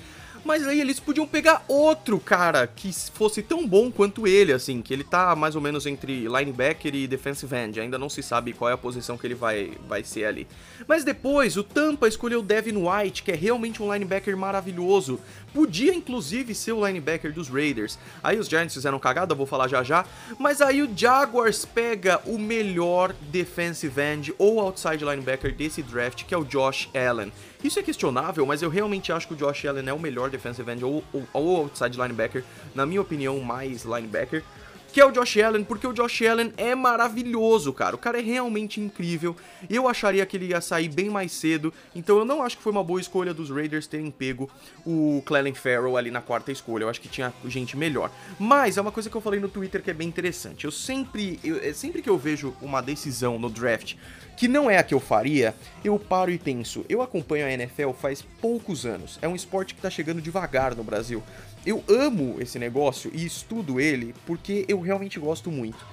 Mas 0.46 0.64
aí 0.64 0.80
eles 0.80 1.00
podiam 1.00 1.26
pegar 1.26 1.64
outro 1.66 2.20
cara 2.20 2.68
que 2.68 2.92
fosse 3.12 3.42
tão 3.42 3.66
bom 3.66 3.90
quanto 3.90 4.28
ele, 4.28 4.52
assim, 4.52 4.80
que 4.80 4.94
ele 4.94 5.02
tá 5.02 5.34
mais 5.34 5.56
ou 5.56 5.60
menos 5.60 5.86
entre 5.86 6.28
linebacker 6.28 6.94
e 6.94 7.08
defensive 7.08 7.52
end. 7.56 7.80
Ainda 7.80 7.98
não 7.98 8.08
se 8.08 8.22
sabe 8.22 8.52
qual 8.52 8.70
é 8.70 8.74
a 8.74 8.78
posição 8.78 9.18
que 9.18 9.26
ele 9.26 9.34
vai, 9.34 9.72
vai 9.88 10.04
ser 10.04 10.24
ali. 10.24 10.46
Mas 10.86 11.02
depois, 11.02 11.56
o 11.56 11.64
Tampa 11.64 12.06
escolheu 12.06 12.42
Devin 12.42 12.76
White, 12.76 13.24
que 13.24 13.32
é 13.32 13.34
realmente 13.34 13.82
um 13.82 13.92
linebacker 13.92 14.36
maravilhoso. 14.36 15.18
Podia 15.56 15.94
inclusive 15.94 16.54
ser 16.54 16.72
o 16.72 16.86
linebacker 16.86 17.32
dos 17.32 17.48
Raiders. 17.48 17.98
Aí 18.22 18.38
os 18.38 18.46
Giants 18.46 18.74
fizeram 18.74 18.98
cagada, 18.98 19.34
vou 19.34 19.46
falar 19.46 19.68
já 19.68 19.82
já. 19.82 20.04
Mas 20.38 20.60
aí 20.60 20.82
o 20.82 20.90
Jaguars 20.94 21.64
pega 21.64 22.20
o 22.26 22.38
melhor 22.38 23.14
defensive 23.32 23.98
end 23.98 24.34
ou 24.36 24.60
outside 24.60 25.02
linebacker 25.02 25.54
desse 25.54 25.82
draft, 25.82 26.24
que 26.24 26.34
é 26.34 26.36
o 26.36 26.44
Josh 26.44 26.90
Allen. 26.94 27.32
Isso 27.64 27.78
é 27.78 27.82
questionável, 27.82 28.44
mas 28.44 28.60
eu 28.60 28.68
realmente 28.68 29.10
acho 29.10 29.26
que 29.28 29.32
o 29.32 29.36
Josh 29.36 29.64
Allen 29.64 29.88
é 29.88 29.94
o 29.94 29.98
melhor 29.98 30.28
defensive 30.28 30.70
end 30.70 30.84
ou, 30.84 31.02
ou, 31.10 31.26
ou 31.32 31.56
outside 31.56 31.96
linebacker, 31.96 32.44
na 32.74 32.84
minha 32.84 33.00
opinião, 33.00 33.40
mais 33.40 33.82
linebacker 33.82 34.44
que 34.92 35.00
é 35.00 35.04
o 35.04 35.10
Josh 35.10 35.36
Allen, 35.38 35.64
porque 35.64 35.86
o 35.86 35.92
Josh 35.92 36.22
Allen 36.22 36.52
é 36.56 36.74
maravilhoso, 36.74 37.72
cara. 37.72 37.94
O 37.94 37.98
cara 37.98 38.18
é 38.18 38.22
realmente 38.22 38.80
incrível. 38.80 39.36
Eu 39.68 39.88
acharia 39.88 40.24
que 40.24 40.36
ele 40.36 40.46
ia 40.46 40.60
sair 40.60 40.88
bem 40.88 41.10
mais 41.10 41.32
cedo, 41.32 41.72
então 41.94 42.18
eu 42.18 42.24
não 42.24 42.42
acho 42.42 42.56
que 42.56 42.62
foi 42.62 42.72
uma 42.72 42.84
boa 42.84 43.00
escolha 43.00 43.34
dos 43.34 43.50
Raiders 43.50 43.86
terem 43.86 44.10
pego 44.10 44.50
o 44.84 45.22
Clelin 45.26 45.54
Farrell 45.54 45.96
ali 45.96 46.10
na 46.10 46.20
quarta 46.20 46.50
escolha. 46.50 46.84
Eu 46.84 46.88
acho 46.88 47.00
que 47.00 47.08
tinha 47.08 47.32
gente 47.46 47.76
melhor. 47.76 48.10
Mas 48.38 48.76
é 48.76 48.80
uma 48.80 48.92
coisa 48.92 49.10
que 49.10 49.16
eu 49.16 49.20
falei 49.20 49.40
no 49.40 49.48
Twitter 49.48 49.82
que 49.82 49.90
é 49.90 49.94
bem 49.94 50.08
interessante. 50.08 50.64
Eu 50.64 50.70
sempre, 50.70 51.38
eu, 51.44 51.58
é, 51.62 51.72
sempre 51.72 52.00
que 52.00 52.08
eu 52.08 52.16
vejo 52.16 52.54
uma 52.62 52.80
decisão 52.80 53.38
no 53.38 53.50
draft 53.50 53.96
que 54.36 54.46
não 54.46 54.70
é 54.70 54.76
a 54.76 54.82
que 54.82 54.92
eu 54.92 55.00
faria, 55.00 55.54
eu 55.82 55.98
paro 55.98 56.30
e 56.30 56.38
penso. 56.38 56.84
Eu 56.88 57.00
acompanho 57.00 57.46
a 57.46 57.50
NFL 57.50 57.92
faz 57.92 58.22
poucos 58.40 58.84
anos. 58.84 59.18
É 59.22 59.26
um 59.26 59.34
esporte 59.34 59.74
que 59.74 59.80
tá 59.80 59.88
chegando 59.88 60.20
devagar 60.20 60.74
no 60.76 60.84
Brasil. 60.84 61.22
Eu 61.66 61.82
amo 61.88 62.36
esse 62.40 62.58
negócio 62.58 63.10
e 63.12 63.26
estudo 63.26 63.80
ele 63.80 64.14
porque 64.24 64.64
eu 64.68 64.80
realmente 64.80 65.18
gosto 65.18 65.50
muito. 65.50 65.84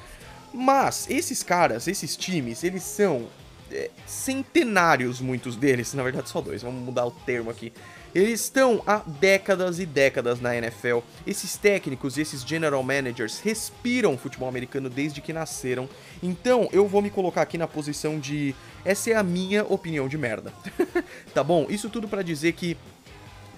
Mas 0.53 1.09
esses 1.09 1.41
caras, 1.41 1.87
esses 1.87 2.15
times, 2.15 2.63
eles 2.63 2.83
são 2.83 3.27
é, 3.71 3.89
centenários, 4.05 5.19
muitos 5.19 5.55
deles, 5.55 5.93
na 5.95 6.03
verdade 6.03 6.29
só 6.29 6.39
dois, 6.39 6.61
vamos 6.61 6.83
mudar 6.83 7.05
o 7.07 7.11
termo 7.11 7.49
aqui. 7.49 7.73
Eles 8.13 8.41
estão 8.41 8.83
há 8.85 8.97
décadas 8.97 9.79
e 9.79 9.87
décadas 9.87 10.39
na 10.39 10.55
NFL. 10.55 10.99
Esses 11.25 11.57
técnicos 11.57 12.15
e 12.15 12.21
esses 12.21 12.43
general 12.43 12.83
managers 12.83 13.39
respiram 13.39 14.15
futebol 14.15 14.47
americano 14.47 14.87
desde 14.87 15.19
que 15.19 15.33
nasceram. 15.33 15.89
Então 16.21 16.69
eu 16.71 16.87
vou 16.87 17.01
me 17.01 17.09
colocar 17.09 17.41
aqui 17.41 17.57
na 17.57 17.67
posição 17.67 18.19
de. 18.19 18.53
Essa 18.85 19.09
é 19.09 19.15
a 19.15 19.23
minha 19.23 19.65
opinião 19.65 20.07
de 20.07 20.19
merda. 20.19 20.53
tá 21.33 21.43
bom? 21.43 21.65
Isso 21.67 21.89
tudo 21.89 22.07
para 22.07 22.21
dizer 22.21 22.53
que 22.53 22.77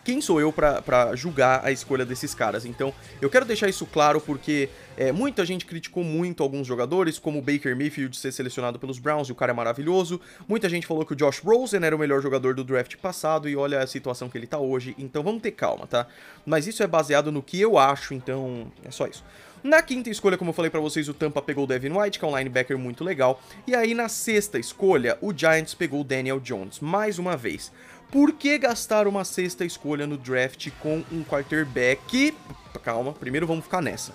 quem 0.06 0.22
sou 0.22 0.40
eu 0.40 0.54
para 0.54 1.16
julgar 1.16 1.66
a 1.66 1.72
escolha 1.72 2.06
desses 2.06 2.36
caras? 2.36 2.64
Então, 2.64 2.94
eu 3.20 3.28
quero 3.28 3.44
deixar 3.44 3.68
isso 3.68 3.88
claro 3.88 4.22
porque 4.22 4.70
é, 4.96 5.12
muita 5.12 5.44
gente 5.44 5.66
criticou 5.66 6.04
muito 6.04 6.44
alguns 6.44 6.68
jogadores, 6.68 7.18
como 7.18 7.40
o 7.40 7.42
Baker 7.42 7.76
Mayfield 7.76 8.16
ser 8.16 8.32
selecionado 8.32 8.78
pelos 8.78 9.00
Browns 9.00 9.30
e 9.30 9.32
o 9.32 9.36
cara 9.36 9.52
é 9.52 9.56
maravilhoso. 9.56 10.22
Muita 10.48 10.70
gente 10.70 10.86
falou 10.86 11.04
que 11.04 11.14
o 11.14 11.16
Josh 11.16 11.40
Rosen 11.40 11.84
era 11.84 11.96
o 11.96 12.00
melhor 12.00 12.22
jogador 12.22 12.54
do 12.54 12.64
draft 12.64 12.96
passado 12.98 13.50
e 13.50 13.56
olha 13.56 13.80
a 13.80 13.88
situação 13.88 14.30
que 14.30 14.38
ele 14.38 14.46
tá 14.46 14.60
hoje. 14.60 14.96
Então, 15.00 15.24
vamos 15.24 15.42
ter 15.42 15.52
calma, 15.52 15.88
tá? 15.88 16.06
Mas 16.46 16.68
isso 16.68 16.84
é 16.84 16.88
baseado 16.88 17.32
no 17.32 17.42
que 17.42 17.60
eu 17.60 17.76
acho, 17.76 18.14
então 18.14 18.72
é 18.84 18.92
só 18.92 19.08
isso. 19.08 19.24
Na 19.66 19.82
quinta 19.82 20.12
escolha, 20.12 20.38
como 20.38 20.52
eu 20.52 20.54
falei 20.54 20.70
para 20.70 20.80
vocês, 20.80 21.10
o 21.10 21.14
Tampa 21.16 21.42
pegou 21.42 21.64
o 21.64 21.68
Devin 21.68 21.90
White, 21.90 22.20
que 22.20 22.24
é 22.24 22.28
um 22.28 22.38
linebacker 22.38 22.78
muito 22.78 23.04
legal. 23.04 23.42
E 23.66 23.74
aí 23.74 23.96
na 23.96 24.08
sexta 24.08 24.60
escolha, 24.60 25.18
o 25.20 25.34
Giants 25.36 25.74
pegou 25.74 26.02
o 26.02 26.04
Daniel 26.04 26.40
Jones, 26.40 26.80
mais 26.80 27.18
uma 27.18 27.36
vez. 27.36 27.72
Por 28.12 28.32
que 28.34 28.58
gastar 28.58 29.08
uma 29.08 29.26
sexta 29.26 29.66
escolha 29.66 30.08
no 30.08 30.18
draft 30.18 30.70
com 30.80 31.04
um 31.12 31.24
quarterback? 31.24 32.36
Calma, 32.84 33.14
primeiro 33.14 33.48
vamos 33.48 33.66
ficar 33.66 33.82
nessa. 33.82 34.14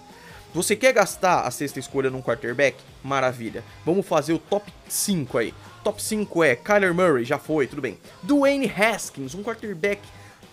Você 0.53 0.75
quer 0.75 0.93
gastar 0.93 1.43
a 1.43 1.51
sexta 1.51 1.79
escolha 1.79 2.11
num 2.11 2.23
quarterback? 2.23 2.77
Maravilha. 3.05 3.63
Vamos 3.85 4.07
fazer 4.07 4.33
o 4.33 4.39
top 4.39 4.73
5 4.89 5.39
aí. 5.39 5.55
Top 5.85 6.03
5 6.03 6.43
é 6.45 6.57
Kyler 6.57 6.93
Murray, 6.93 7.25
já 7.25 7.39
foi, 7.39 7.67
tudo 7.67 7.81
bem. 7.81 7.99
Dwayne 8.23 8.71
Haskins, 8.71 9.35
um 9.35 9.43
quarterback 9.43 10.01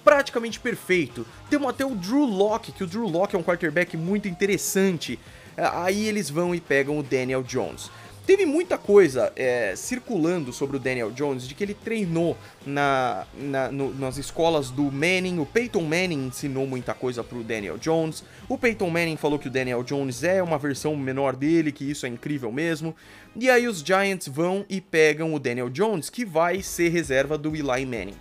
praticamente 0.04 0.60
perfeito. 0.60 1.26
Temos 1.50 1.70
até 1.70 1.86
o 1.86 1.96
Drew 1.96 2.26
Locke, 2.26 2.72
que 2.72 2.84
o 2.84 2.88
Drew 2.88 3.08
Locke 3.08 3.36
é 3.36 3.40
um 3.40 3.44
quarterback 3.44 3.98
muito 3.98 4.28
interessante. 4.28 5.20
Aí 5.58 6.06
eles 6.08 6.30
vão 6.30 6.54
e 6.54 6.62
pegam 6.62 7.00
o 7.00 7.04
Daniel 7.04 7.42
Jones. 7.42 7.90
Teve 8.28 8.46
muita 8.46 8.78
coisa 8.78 9.32
é, 9.38 9.74
circulando 9.78 10.52
sobre 10.52 10.76
o 10.76 10.80
Daniel 10.82 11.10
Jones, 11.12 11.48
de 11.48 11.56
que 11.56 11.64
ele 11.64 11.74
treinou 11.74 12.38
na, 12.66 13.26
na 13.34 13.72
no, 13.72 13.96
nas 13.96 14.18
escolas 14.18 14.70
do 14.70 14.92
Manning. 14.92 15.40
O 15.40 15.46
Peyton 15.46 15.84
Manning 15.84 16.28
ensinou 16.28 16.68
muita 16.68 16.94
coisa 16.94 17.24
pro 17.24 17.42
Daniel 17.42 17.78
Jones. 17.78 18.26
O 18.50 18.58
Peyton 18.58 18.90
Manning 18.90 19.16
falou 19.16 19.40
que 19.40 19.48
o 19.48 19.50
Daniel 19.50 19.82
Jones 19.82 20.26
é 20.26 20.44
uma 20.44 20.58
versão 20.58 20.94
menor 20.98 21.38
dele, 21.38 21.72
que 21.72 21.90
isso 21.90 22.06
é 22.06 22.10
incrível 22.10 22.52
mesmo. 22.52 22.94
E 23.34 23.50
aí 23.50 23.66
os 23.66 23.80
Giants 23.80 24.28
vão 24.28 24.66
e 24.70 24.82
pegam 24.82 25.34
o 25.34 25.40
Daniel 25.40 25.70
Jones, 25.70 26.10
que 26.10 26.26
vai 26.26 26.62
ser 26.62 26.90
reserva 26.90 27.38
do 27.38 27.56
Eli 27.56 27.86
Manning. 27.86 28.18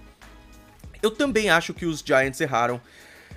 Eu 1.03 1.11
também 1.11 1.51
acho 1.51 1.75
que 1.75 1.85
os 1.85 1.99
Giants 1.99 2.41
erraram, 2.41 2.81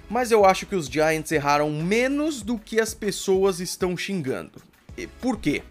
mas 0.07 0.29
eu 0.29 0.45
acho 0.45 0.67
que 0.67 0.75
os 0.75 0.85
Giants 0.85 1.31
erraram 1.31 1.71
menos 1.71 2.43
do 2.43 2.59
que 2.59 2.79
as 2.79 2.93
pessoas 2.93 3.59
estão 3.59 3.97
xingando. 3.97 4.61
Por 5.19 5.39
quê? 5.39 5.63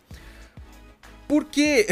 Porque 1.29 1.87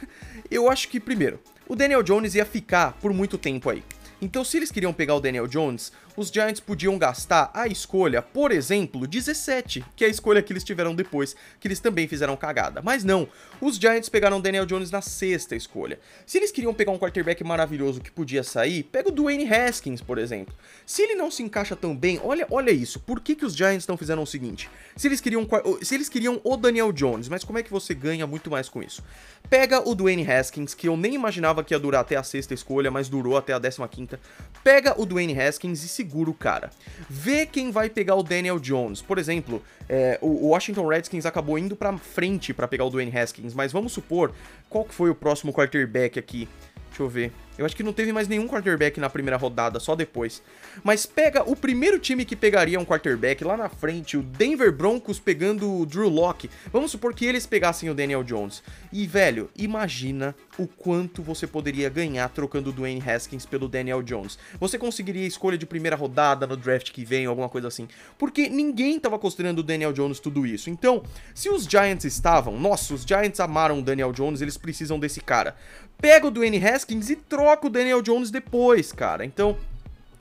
eu 0.50 0.70
acho 0.70 0.88
que, 0.88 1.00
primeiro, 1.00 1.40
o 1.66 1.74
Daniel 1.74 2.02
Jones 2.02 2.34
ia 2.34 2.44
ficar 2.44 2.92
por 3.00 3.12
muito 3.12 3.38
tempo 3.38 3.70
aí. 3.70 3.82
Então, 4.20 4.44
se 4.44 4.56
eles 4.56 4.70
queriam 4.70 4.92
pegar 4.92 5.16
o 5.16 5.20
Daniel 5.20 5.48
Jones, 5.48 5.90
os 6.16 6.28
Giants 6.28 6.60
podiam 6.60 6.98
gastar 6.98 7.50
a 7.54 7.66
escolha, 7.66 8.20
por 8.20 8.52
exemplo, 8.52 9.06
17, 9.06 9.84
que 9.96 10.04
é 10.04 10.06
a 10.06 10.10
escolha 10.10 10.42
que 10.42 10.52
eles 10.52 10.64
tiveram 10.64 10.94
depois, 10.94 11.34
que 11.58 11.66
eles 11.66 11.80
também 11.80 12.06
fizeram 12.06 12.36
cagada. 12.36 12.82
Mas 12.82 13.04
não, 13.04 13.28
os 13.60 13.76
Giants 13.76 14.08
pegaram 14.08 14.40
Daniel 14.40 14.66
Jones 14.66 14.90
na 14.90 15.00
sexta 15.00 15.56
escolha. 15.56 15.98
Se 16.26 16.38
eles 16.38 16.50
queriam 16.50 16.74
pegar 16.74 16.92
um 16.92 16.98
quarterback 16.98 17.42
maravilhoso 17.42 18.00
que 18.00 18.10
podia 18.10 18.42
sair, 18.42 18.82
pega 18.84 19.08
o 19.08 19.12
Dwayne 19.12 19.48
Haskins, 19.52 20.00
por 20.00 20.18
exemplo. 20.18 20.54
Se 20.84 21.02
ele 21.02 21.14
não 21.14 21.30
se 21.30 21.42
encaixa 21.42 21.74
tão 21.74 21.96
bem, 21.96 22.20
olha, 22.22 22.46
olha 22.50 22.70
isso, 22.70 23.00
por 23.00 23.20
que, 23.20 23.34
que 23.34 23.46
os 23.46 23.54
Giants 23.54 23.82
estão 23.82 23.96
fazendo 23.96 24.22
o 24.22 24.26
seguinte? 24.26 24.68
Se 24.96 25.08
eles, 25.08 25.20
queriam, 25.20 25.48
se 25.80 25.94
eles 25.94 26.08
queriam 26.08 26.40
o 26.44 26.56
Daniel 26.56 26.92
Jones, 26.92 27.28
mas 27.28 27.44
como 27.44 27.58
é 27.58 27.62
que 27.62 27.70
você 27.70 27.94
ganha 27.94 28.26
muito 28.26 28.50
mais 28.50 28.68
com 28.68 28.82
isso? 28.82 29.02
Pega 29.48 29.86
o 29.86 29.94
Dwayne 29.94 30.30
Haskins, 30.30 30.74
que 30.74 30.88
eu 30.88 30.96
nem 30.96 31.14
imaginava 31.14 31.64
que 31.64 31.74
ia 31.74 31.78
durar 31.78 32.02
até 32.02 32.16
a 32.16 32.22
sexta 32.22 32.54
escolha, 32.54 32.90
mas 32.90 33.08
durou 33.08 33.36
até 33.36 33.52
a 33.52 33.58
décima 33.58 33.88
quinta. 33.88 34.20
Pega 34.62 35.00
o 35.00 35.04
Dwayne 35.04 35.38
Haskins 35.38 35.82
e 35.82 35.88
se 35.88 36.01
segura 36.02 36.30
o 36.30 36.34
cara. 36.34 36.70
Vê 37.08 37.46
quem 37.46 37.70
vai 37.70 37.88
pegar 37.88 38.16
o 38.16 38.22
Daniel 38.22 38.58
Jones. 38.58 39.00
Por 39.00 39.18
exemplo, 39.18 39.62
é, 39.88 40.18
o 40.20 40.48
Washington 40.48 40.86
Redskins 40.86 41.24
acabou 41.24 41.56
indo 41.56 41.76
pra 41.76 41.96
frente 41.96 42.52
para 42.52 42.66
pegar 42.66 42.84
o 42.84 42.90
Dwayne 42.90 43.16
Haskins, 43.16 43.54
mas 43.54 43.72
vamos 43.72 43.92
supor, 43.92 44.32
qual 44.68 44.84
que 44.84 44.94
foi 44.94 45.10
o 45.10 45.14
próximo 45.14 45.52
quarterback 45.52 46.18
aqui? 46.18 46.48
Deixa 46.88 47.02
eu 47.02 47.08
ver. 47.08 47.32
Eu 47.58 47.66
acho 47.66 47.76
que 47.76 47.82
não 47.82 47.92
teve 47.92 48.12
mais 48.12 48.28
nenhum 48.28 48.48
quarterback 48.48 48.98
na 48.98 49.10
primeira 49.10 49.36
rodada, 49.36 49.78
só 49.78 49.94
depois. 49.94 50.42
Mas 50.82 51.04
pega 51.04 51.48
o 51.48 51.54
primeiro 51.54 51.98
time 51.98 52.24
que 52.24 52.34
pegaria 52.34 52.80
um 52.80 52.84
quarterback 52.84 53.44
lá 53.44 53.56
na 53.56 53.68
frente, 53.68 54.16
o 54.16 54.22
Denver 54.22 54.72
Broncos 54.72 55.20
pegando 55.20 55.70
o 55.70 55.84
Drew 55.84 56.08
Locke. 56.08 56.50
Vamos 56.72 56.90
supor 56.90 57.14
que 57.14 57.26
eles 57.26 57.46
pegassem 57.46 57.90
o 57.90 57.94
Daniel 57.94 58.24
Jones. 58.24 58.62
E, 58.90 59.06
velho, 59.06 59.50
imagina 59.54 60.34
o 60.58 60.66
quanto 60.66 61.22
você 61.22 61.46
poderia 61.46 61.90
ganhar 61.90 62.28
trocando 62.30 62.70
o 62.70 62.72
Dwayne 62.72 63.02
Haskins 63.06 63.44
pelo 63.44 63.68
Daniel 63.68 64.02
Jones. 64.02 64.38
Você 64.58 64.78
conseguiria 64.78 65.26
escolha 65.26 65.58
de 65.58 65.66
primeira 65.66 65.96
rodada 65.96 66.46
no 66.46 66.56
draft 66.56 66.90
que 66.90 67.04
vem, 67.04 67.26
alguma 67.26 67.50
coisa 67.50 67.68
assim. 67.68 67.86
Porque 68.16 68.48
ninguém 68.48 68.96
estava 68.96 69.18
considerando 69.18 69.58
o 69.58 69.62
Daniel 69.62 69.92
Jones 69.92 70.20
tudo 70.20 70.46
isso. 70.46 70.70
Então, 70.70 71.02
se 71.34 71.50
os 71.50 71.64
Giants 71.64 72.04
estavam, 72.06 72.58
nossa, 72.58 72.94
os 72.94 73.02
Giants 73.02 73.40
amaram 73.40 73.78
o 73.78 73.82
Daniel 73.82 74.12
Jones, 74.12 74.40
eles 74.40 74.56
precisam 74.56 74.98
desse 74.98 75.20
cara. 75.20 75.54
Pega 76.00 76.26
o 76.26 76.30
Dwayne 76.30 76.58
Haskins 76.66 77.10
e 77.10 77.16
troca 77.16 77.41
troca 77.42 77.66
o 77.66 77.70
Daniel 77.70 78.00
Jones 78.00 78.30
depois, 78.30 78.92
cara. 78.92 79.24
Então, 79.24 79.58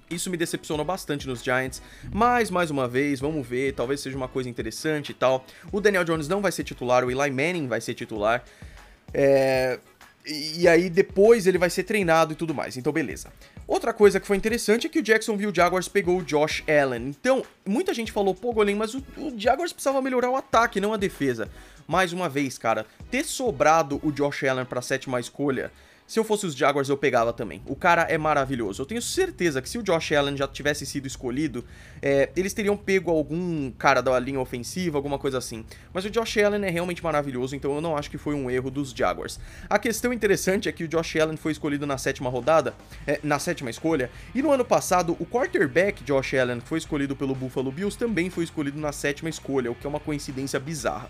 isso 0.10 0.30
me 0.32 0.36
decepcionou 0.36 0.84
bastante 0.84 1.28
nos 1.28 1.44
Giants, 1.44 1.80
mas 2.12 2.50
mais 2.50 2.72
uma 2.72 2.88
vez, 2.88 3.20
vamos 3.20 3.46
ver, 3.46 3.74
talvez 3.74 4.02
seja 4.02 4.18
uma 4.18 4.28
coisa 4.28 4.50
interessante 4.50 5.12
e 5.12 5.14
tal. 5.14 5.46
O 5.72 5.80
Daniel 5.80 6.04
Jones 6.04 6.28
não 6.28 6.42
vai 6.42 6.52
ser 6.52 6.64
titular, 6.64 7.06
o 7.06 7.12
Eli 7.12 7.30
Manning 7.30 7.68
vai 7.68 7.80
ser 7.80 7.94
titular. 7.94 8.44
É... 9.14 9.80
E 10.26 10.68
aí 10.68 10.90
depois 10.90 11.46
ele 11.46 11.60
vai 11.60 11.70
ser 11.70 11.84
treinado 11.84 12.34
e 12.34 12.36
tudo 12.36 12.54
mais, 12.56 12.76
então 12.76 12.92
beleza. 12.92 13.32
Outra 13.68 13.94
coisa 13.94 14.20
que 14.20 14.26
foi 14.26 14.36
interessante 14.36 14.88
é 14.88 14.90
que 14.90 15.00
o 15.00 15.04
Jacksonville 15.04 15.54
Jaguars 15.56 15.88
pegou 15.88 16.20
o 16.20 16.24
Josh 16.24 16.64
Allen. 16.68 17.08
Então, 17.08 17.44
muita 17.66 17.94
gente 17.94 18.12
falou, 18.12 18.34
pô, 18.34 18.52
Golem, 18.52 18.76
mas 18.76 18.96
o, 18.96 19.04
o 19.18 19.32
Jaguars 19.38 19.74
precisava 19.74 20.02
melhorar 20.02 20.32
o 20.32 20.36
ataque, 20.36 20.82
não 20.82 20.94
a 20.94 20.98
defesa. 20.98 21.50
Mais 21.88 22.14
uma 22.14 22.28
vez, 22.28 22.58
cara, 22.58 22.86
ter 23.12 23.24
sobrado 23.26 24.00
o 24.04 24.12
Josh 24.12 24.44
Allen 24.44 24.66
pra 24.66 24.82
sétima 24.82 25.20
escolha 25.20 25.72
se 26.12 26.20
eu 26.20 26.26
fosse 26.26 26.46
os 26.46 26.54
Jaguars, 26.54 26.90
eu 26.90 26.98
pegava 26.98 27.32
também. 27.32 27.62
O 27.66 27.74
cara 27.74 28.02
é 28.02 28.18
maravilhoso. 28.18 28.82
Eu 28.82 28.86
tenho 28.86 29.02
certeza 29.02 29.62
que 29.62 29.70
se 29.70 29.78
o 29.78 29.82
Josh 29.82 30.12
Allen 30.12 30.36
já 30.36 30.46
tivesse 30.46 30.86
sido 30.86 31.08
escolhido, 31.08 31.64
é, 32.02 32.30
eles 32.36 32.54
teriam 32.54 32.76
pego 32.76 33.10
algum 33.10 33.72
cara 33.72 34.02
da 34.02 34.20
linha 34.20 34.42
ofensiva, 34.42 34.98
alguma 34.98 35.18
coisa 35.18 35.38
assim. 35.38 35.64
Mas 35.94 36.04
o 36.04 36.10
Josh 36.10 36.38
Allen 36.40 36.66
é 36.66 36.70
realmente 36.70 37.02
maravilhoso, 37.02 37.56
então 37.56 37.74
eu 37.74 37.80
não 37.80 37.96
acho 37.96 38.12
que 38.12 38.18
foi 38.18 38.36
um 38.36 38.52
erro 38.52 38.70
dos 38.70 38.92
Jaguars. 38.92 39.40
A 39.70 39.80
questão 39.80 40.12
interessante 40.12 40.68
é 40.68 40.74
que 40.74 40.84
o 40.84 40.88
Josh 40.90 41.16
Allen 41.16 41.38
foi 41.38 41.54
escolhido 41.54 41.88
na 41.88 41.98
sétima 41.98 42.30
rodada, 42.30 42.74
é, 43.08 43.18
na 43.24 43.40
sétima 43.40 43.70
escolha, 43.70 44.12
e 44.36 44.42
no 44.42 44.52
ano 44.52 44.66
passado 44.66 45.16
o 45.18 45.26
quarterback 45.26 46.04
Josh 46.04 46.34
Allen, 46.34 46.60
que 46.60 46.68
foi 46.68 46.80
escolhido 46.80 47.16
pelo 47.16 47.34
Buffalo 47.34 47.72
Bills, 47.72 47.98
também 47.98 48.30
foi 48.30 48.44
escolhido 48.44 48.78
na 48.78 48.92
sétima 48.92 49.30
escolha, 49.30 49.72
o 49.72 49.76
que 49.76 49.88
é 49.88 49.90
uma 49.90 50.02
coincidência 50.02 50.60
bizarra. 50.60 51.10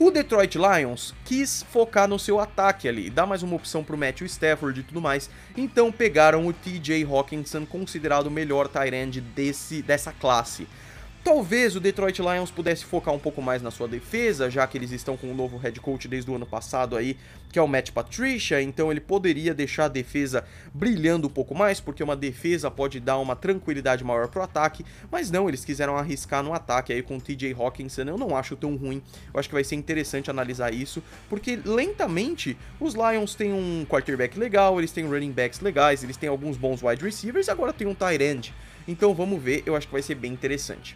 O 0.00 0.12
Detroit 0.12 0.54
Lions 0.54 1.12
quis 1.24 1.64
focar 1.72 2.06
no 2.06 2.20
seu 2.20 2.38
ataque 2.38 2.86
ali, 2.86 3.10
dar 3.10 3.26
mais 3.26 3.42
uma 3.42 3.56
opção 3.56 3.82
pro 3.82 3.98
Matthew 3.98 4.26
Stafford 4.28 4.78
e 4.78 4.82
tudo 4.84 5.00
mais, 5.00 5.28
então 5.56 5.90
pegaram 5.90 6.46
o 6.46 6.52
TJ 6.52 7.04
Hawkinson, 7.04 7.66
considerado 7.66 8.28
o 8.28 8.30
melhor 8.30 8.68
tight 8.68 8.94
end 8.94 9.20
desse, 9.20 9.82
dessa 9.82 10.12
classe. 10.12 10.68
Talvez 11.24 11.76
o 11.76 11.80
Detroit 11.80 12.20
Lions 12.20 12.50
pudesse 12.50 12.84
focar 12.84 13.12
um 13.12 13.18
pouco 13.18 13.42
mais 13.42 13.60
na 13.60 13.70
sua 13.70 13.86
defesa, 13.86 14.48
já 14.48 14.66
que 14.66 14.78
eles 14.78 14.92
estão 14.92 15.16
com 15.16 15.26
um 15.26 15.34
novo 15.34 15.58
head 15.58 15.78
coach 15.80 16.08
desde 16.08 16.30
o 16.30 16.36
ano 16.36 16.46
passado 16.46 16.96
aí, 16.96 17.18
que 17.52 17.58
é 17.58 17.62
o 17.62 17.68
Matt 17.68 17.90
Patricia, 17.90 18.62
então 18.62 18.90
ele 18.90 19.00
poderia 19.00 19.52
deixar 19.52 19.86
a 19.86 19.88
defesa 19.88 20.44
brilhando 20.72 21.26
um 21.26 21.30
pouco 21.30 21.54
mais, 21.54 21.80
porque 21.80 22.02
uma 22.02 22.16
defesa 22.16 22.70
pode 22.70 23.00
dar 23.00 23.18
uma 23.18 23.36
tranquilidade 23.36 24.04
maior 24.04 24.28
pro 24.28 24.42
ataque, 24.42 24.84
mas 25.10 25.30
não, 25.30 25.48
eles 25.48 25.64
quiseram 25.64 25.96
arriscar 25.96 26.42
no 26.42 26.54
ataque 26.54 26.92
aí 26.92 27.02
com 27.02 27.16
o 27.16 27.20
TJ 27.20 27.54
Hawkinson, 27.58 28.02
eu 28.02 28.16
não 28.16 28.36
acho 28.36 28.56
tão 28.56 28.76
ruim, 28.76 29.02
eu 29.32 29.40
acho 29.40 29.48
que 29.48 29.54
vai 29.54 29.64
ser 29.64 29.74
interessante 29.74 30.30
analisar 30.30 30.72
isso, 30.72 31.02
porque 31.28 31.58
lentamente 31.62 32.56
os 32.80 32.94
Lions 32.94 33.34
têm 33.34 33.52
um 33.52 33.84
quarterback 33.88 34.38
legal, 34.38 34.78
eles 34.78 34.92
têm 34.92 35.06
running 35.06 35.32
backs 35.32 35.60
legais, 35.60 36.02
eles 36.02 36.16
têm 36.16 36.28
alguns 36.28 36.56
bons 36.56 36.82
wide 36.82 37.04
receivers, 37.04 37.48
agora 37.48 37.72
tem 37.72 37.86
um 37.86 37.94
tight 37.94 38.22
end, 38.22 38.54
então 38.86 39.12
vamos 39.12 39.42
ver, 39.42 39.62
eu 39.66 39.76
acho 39.76 39.86
que 39.86 39.92
vai 39.92 40.02
ser 40.02 40.14
bem 40.14 40.32
interessante. 40.32 40.94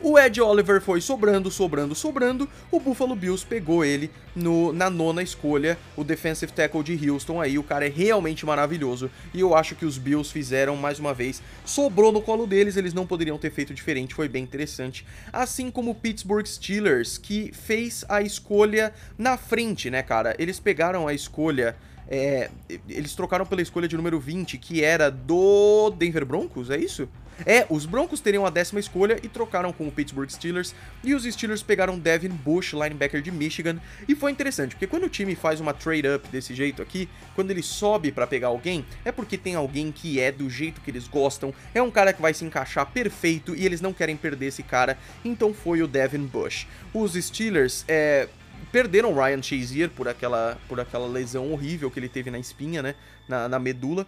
O 0.00 0.16
Ed 0.16 0.40
Oliver 0.40 0.80
foi 0.80 1.00
sobrando, 1.00 1.50
sobrando, 1.50 1.92
sobrando. 1.92 2.48
O 2.70 2.78
Buffalo 2.78 3.16
Bills 3.16 3.44
pegou 3.44 3.84
ele 3.84 4.10
no, 4.34 4.72
na 4.72 4.88
nona 4.88 5.22
escolha, 5.24 5.76
o 5.96 6.04
defensive 6.04 6.52
tackle 6.52 6.84
de 6.84 7.10
Houston 7.10 7.40
aí. 7.40 7.58
O 7.58 7.64
cara 7.64 7.86
é 7.86 7.88
realmente 7.88 8.46
maravilhoso 8.46 9.10
e 9.34 9.40
eu 9.40 9.56
acho 9.56 9.74
que 9.74 9.84
os 9.84 9.98
Bills 9.98 10.32
fizeram 10.32 10.76
mais 10.76 11.00
uma 11.00 11.12
vez. 11.12 11.42
Sobrou 11.64 12.12
no 12.12 12.22
colo 12.22 12.46
deles, 12.46 12.76
eles 12.76 12.94
não 12.94 13.06
poderiam 13.08 13.38
ter 13.38 13.50
feito 13.50 13.74
diferente, 13.74 14.14
foi 14.14 14.28
bem 14.28 14.44
interessante. 14.44 15.04
Assim 15.32 15.68
como 15.68 15.90
o 15.90 15.94
Pittsburgh 15.94 16.46
Steelers, 16.46 17.18
que 17.18 17.50
fez 17.52 18.04
a 18.08 18.22
escolha 18.22 18.94
na 19.18 19.36
frente, 19.36 19.90
né, 19.90 20.02
cara? 20.02 20.36
Eles 20.38 20.60
pegaram 20.60 21.08
a 21.08 21.12
escolha 21.12 21.74
é, 22.10 22.48
eles 22.88 23.14
trocaram 23.14 23.44
pela 23.44 23.60
escolha 23.60 23.86
de 23.86 23.94
número 23.94 24.18
20, 24.18 24.56
que 24.56 24.82
era 24.82 25.10
do 25.10 25.90
Denver 25.90 26.24
Broncos, 26.24 26.70
é 26.70 26.78
isso? 26.78 27.06
É, 27.46 27.66
os 27.68 27.86
Broncos 27.86 28.20
teriam 28.20 28.44
a 28.46 28.50
décima 28.50 28.80
escolha 28.80 29.18
e 29.22 29.28
trocaram 29.28 29.72
com 29.72 29.86
o 29.86 29.92
Pittsburgh 29.92 30.28
Steelers, 30.28 30.74
e 31.02 31.14
os 31.14 31.24
Steelers 31.24 31.62
pegaram 31.62 31.98
Devin 31.98 32.28
Bush, 32.28 32.72
linebacker 32.72 33.22
de 33.22 33.30
Michigan, 33.30 33.78
e 34.08 34.14
foi 34.14 34.30
interessante, 34.30 34.74
porque 34.74 34.86
quando 34.86 35.04
o 35.04 35.08
time 35.08 35.34
faz 35.34 35.60
uma 35.60 35.72
trade-up 35.72 36.28
desse 36.28 36.54
jeito 36.54 36.82
aqui, 36.82 37.08
quando 37.34 37.50
ele 37.50 37.62
sobe 37.62 38.12
para 38.12 38.26
pegar 38.26 38.48
alguém, 38.48 38.84
é 39.04 39.12
porque 39.12 39.38
tem 39.38 39.54
alguém 39.54 39.92
que 39.92 40.20
é 40.20 40.32
do 40.32 40.48
jeito 40.50 40.80
que 40.80 40.90
eles 40.90 41.06
gostam, 41.06 41.52
é 41.74 41.82
um 41.82 41.90
cara 41.90 42.12
que 42.12 42.22
vai 42.22 42.34
se 42.34 42.44
encaixar 42.44 42.86
perfeito, 42.86 43.54
e 43.54 43.64
eles 43.64 43.80
não 43.80 43.92
querem 43.92 44.16
perder 44.16 44.46
esse 44.46 44.62
cara, 44.62 44.98
então 45.24 45.54
foi 45.54 45.82
o 45.82 45.86
Devin 45.88 46.26
Bush. 46.26 46.66
Os 46.92 47.12
Steelers, 47.14 47.84
é, 47.86 48.28
perderam 48.72 49.14
Ryan 49.14 49.42
Shazier 49.42 49.90
por 49.90 50.08
aquela, 50.08 50.58
por 50.68 50.80
aquela 50.80 51.06
lesão 51.06 51.52
horrível 51.52 51.90
que 51.90 51.98
ele 51.98 52.08
teve 52.08 52.30
na 52.30 52.38
espinha, 52.38 52.82
né? 52.82 52.94
Na, 53.28 53.48
na 53.48 53.58
medula. 53.58 54.06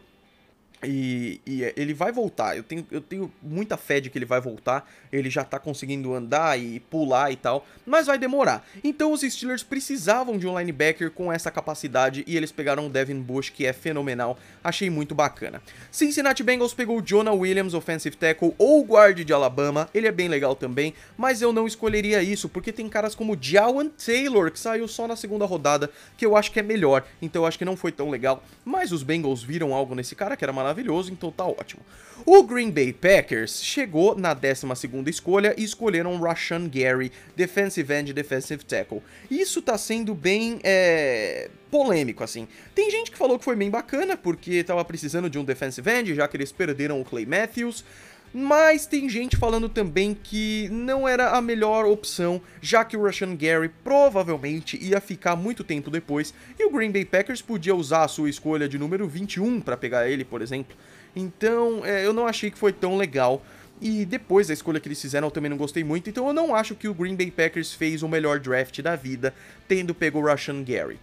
E, 0.82 1.40
e, 1.46 1.62
ele 1.76 1.92
vai 1.92 2.10
voltar. 2.10 2.56
Eu 2.56 2.62
tenho, 2.62 2.86
eu 2.90 3.00
tenho 3.00 3.30
muita 3.42 3.76
fé 3.76 4.00
de 4.00 4.08
que 4.08 4.16
ele 4.16 4.24
vai 4.24 4.40
voltar. 4.40 4.90
Ele 5.12 5.28
já 5.28 5.44
tá 5.44 5.58
conseguindo 5.58 6.14
andar 6.14 6.58
e 6.58 6.80
pular 6.80 7.30
e 7.30 7.36
tal. 7.36 7.66
Mas 7.84 8.06
vai 8.06 8.18
demorar. 8.18 8.66
Então 8.82 9.12
os 9.12 9.20
Steelers 9.20 9.62
precisavam 9.62 10.38
de 10.38 10.46
um 10.46 10.58
linebacker 10.58 11.10
com 11.10 11.30
essa 11.30 11.50
capacidade. 11.50 12.24
E 12.26 12.36
eles 12.36 12.50
pegaram 12.50 12.86
o 12.86 12.90
Devin 12.90 13.20
Bush, 13.20 13.50
que 13.50 13.66
é 13.66 13.72
fenomenal. 13.72 14.38
Achei 14.64 14.88
muito 14.88 15.14
bacana. 15.14 15.60
Cincinnati 15.90 16.42
Bengals 16.42 16.72
pegou 16.72 16.98
o 16.98 17.02
Jonah 17.02 17.32
Williams, 17.32 17.74
offensive 17.74 18.16
tackle, 18.16 18.54
ou 18.56 18.82
guard 18.82 19.22
de 19.22 19.32
Alabama. 19.32 19.88
Ele 19.92 20.08
é 20.08 20.12
bem 20.12 20.28
legal 20.28 20.56
também. 20.56 20.94
Mas 21.16 21.42
eu 21.42 21.52
não 21.52 21.66
escolheria 21.66 22.22
isso. 22.22 22.48
Porque 22.48 22.72
tem 22.72 22.88
caras 22.88 23.14
como 23.14 23.36
Jawan 23.38 23.88
Taylor, 23.88 24.50
que 24.50 24.58
saiu 24.58 24.88
só 24.88 25.06
na 25.06 25.16
segunda 25.16 25.44
rodada. 25.44 25.90
Que 26.16 26.24
eu 26.24 26.36
acho 26.36 26.50
que 26.50 26.58
é 26.58 26.62
melhor. 26.62 27.04
Então 27.20 27.42
eu 27.42 27.46
acho 27.46 27.58
que 27.58 27.66
não 27.66 27.76
foi 27.76 27.92
tão 27.92 28.08
legal. 28.08 28.42
Mas 28.64 28.92
os 28.92 29.02
Bengals 29.02 29.42
viram 29.42 29.74
algo 29.74 29.94
nesse 29.94 30.14
cara 30.14 30.36
que 30.36 30.44
era 30.44 30.52
maravilhoso 30.52 30.69
maravilhoso, 30.70 31.12
então 31.12 31.30
tá 31.30 31.44
ótimo. 31.44 31.82
O 32.24 32.42
Green 32.42 32.70
Bay 32.70 32.92
Packers 32.92 33.62
chegou 33.62 34.14
na 34.14 34.36
12ª 34.36 35.08
escolha 35.08 35.54
e 35.56 35.64
escolheram 35.64 36.20
Rashan 36.20 36.68
Gary, 36.68 37.10
defensive 37.34 37.92
end, 37.92 38.12
defensive 38.12 38.64
tackle. 38.64 39.02
Isso 39.30 39.62
tá 39.62 39.76
sendo 39.78 40.14
bem 40.14 40.60
é, 40.62 41.48
polêmico, 41.70 42.22
assim. 42.22 42.46
Tem 42.74 42.90
gente 42.90 43.10
que 43.10 43.16
falou 43.16 43.38
que 43.38 43.44
foi 43.44 43.56
bem 43.56 43.70
bacana, 43.70 44.16
porque 44.16 44.62
tava 44.62 44.84
precisando 44.84 45.30
de 45.30 45.38
um 45.38 45.44
defensive 45.44 45.90
end, 45.90 46.14
já 46.14 46.28
que 46.28 46.36
eles 46.36 46.52
perderam 46.52 47.00
o 47.00 47.04
Clay 47.04 47.24
Matthews, 47.24 47.84
mas 48.32 48.86
tem 48.86 49.08
gente 49.08 49.36
falando 49.36 49.68
também 49.68 50.14
que 50.14 50.68
não 50.70 51.06
era 51.08 51.30
a 51.30 51.42
melhor 51.42 51.84
opção, 51.84 52.40
já 52.60 52.84
que 52.84 52.96
o 52.96 53.02
Rashan 53.02 53.34
Gary 53.34 53.70
provavelmente 53.82 54.78
ia 54.80 55.00
ficar 55.00 55.34
muito 55.34 55.64
tempo 55.64 55.90
depois 55.90 56.32
e 56.58 56.64
o 56.64 56.70
Green 56.70 56.90
Bay 56.90 57.04
Packers 57.04 57.42
podia 57.42 57.74
usar 57.74 58.04
a 58.04 58.08
sua 58.08 58.30
escolha 58.30 58.68
de 58.68 58.78
número 58.78 59.08
21 59.08 59.60
para 59.60 59.76
pegar 59.76 60.08
ele, 60.08 60.24
por 60.24 60.42
exemplo. 60.42 60.76
Então, 61.14 61.84
é, 61.84 62.06
eu 62.06 62.12
não 62.12 62.26
achei 62.26 62.50
que 62.50 62.58
foi 62.58 62.72
tão 62.72 62.96
legal. 62.96 63.44
E 63.80 64.04
depois 64.04 64.46
da 64.46 64.52
escolha 64.52 64.78
que 64.78 64.86
eles 64.86 65.00
fizeram, 65.00 65.28
eu 65.28 65.30
também 65.30 65.48
não 65.48 65.56
gostei 65.56 65.82
muito. 65.82 66.10
Então, 66.10 66.26
eu 66.26 66.34
não 66.34 66.54
acho 66.54 66.74
que 66.74 66.86
o 66.86 66.92
Green 66.94 67.16
Bay 67.16 67.30
Packers 67.30 67.72
fez 67.72 68.02
o 68.02 68.08
melhor 68.08 68.38
draft 68.38 68.80
da 68.82 68.94
vida, 68.94 69.34
tendo 69.66 69.94
pego 69.94 70.18
o 70.18 70.24
Rashan 70.24 70.62
Gary. 70.62 70.98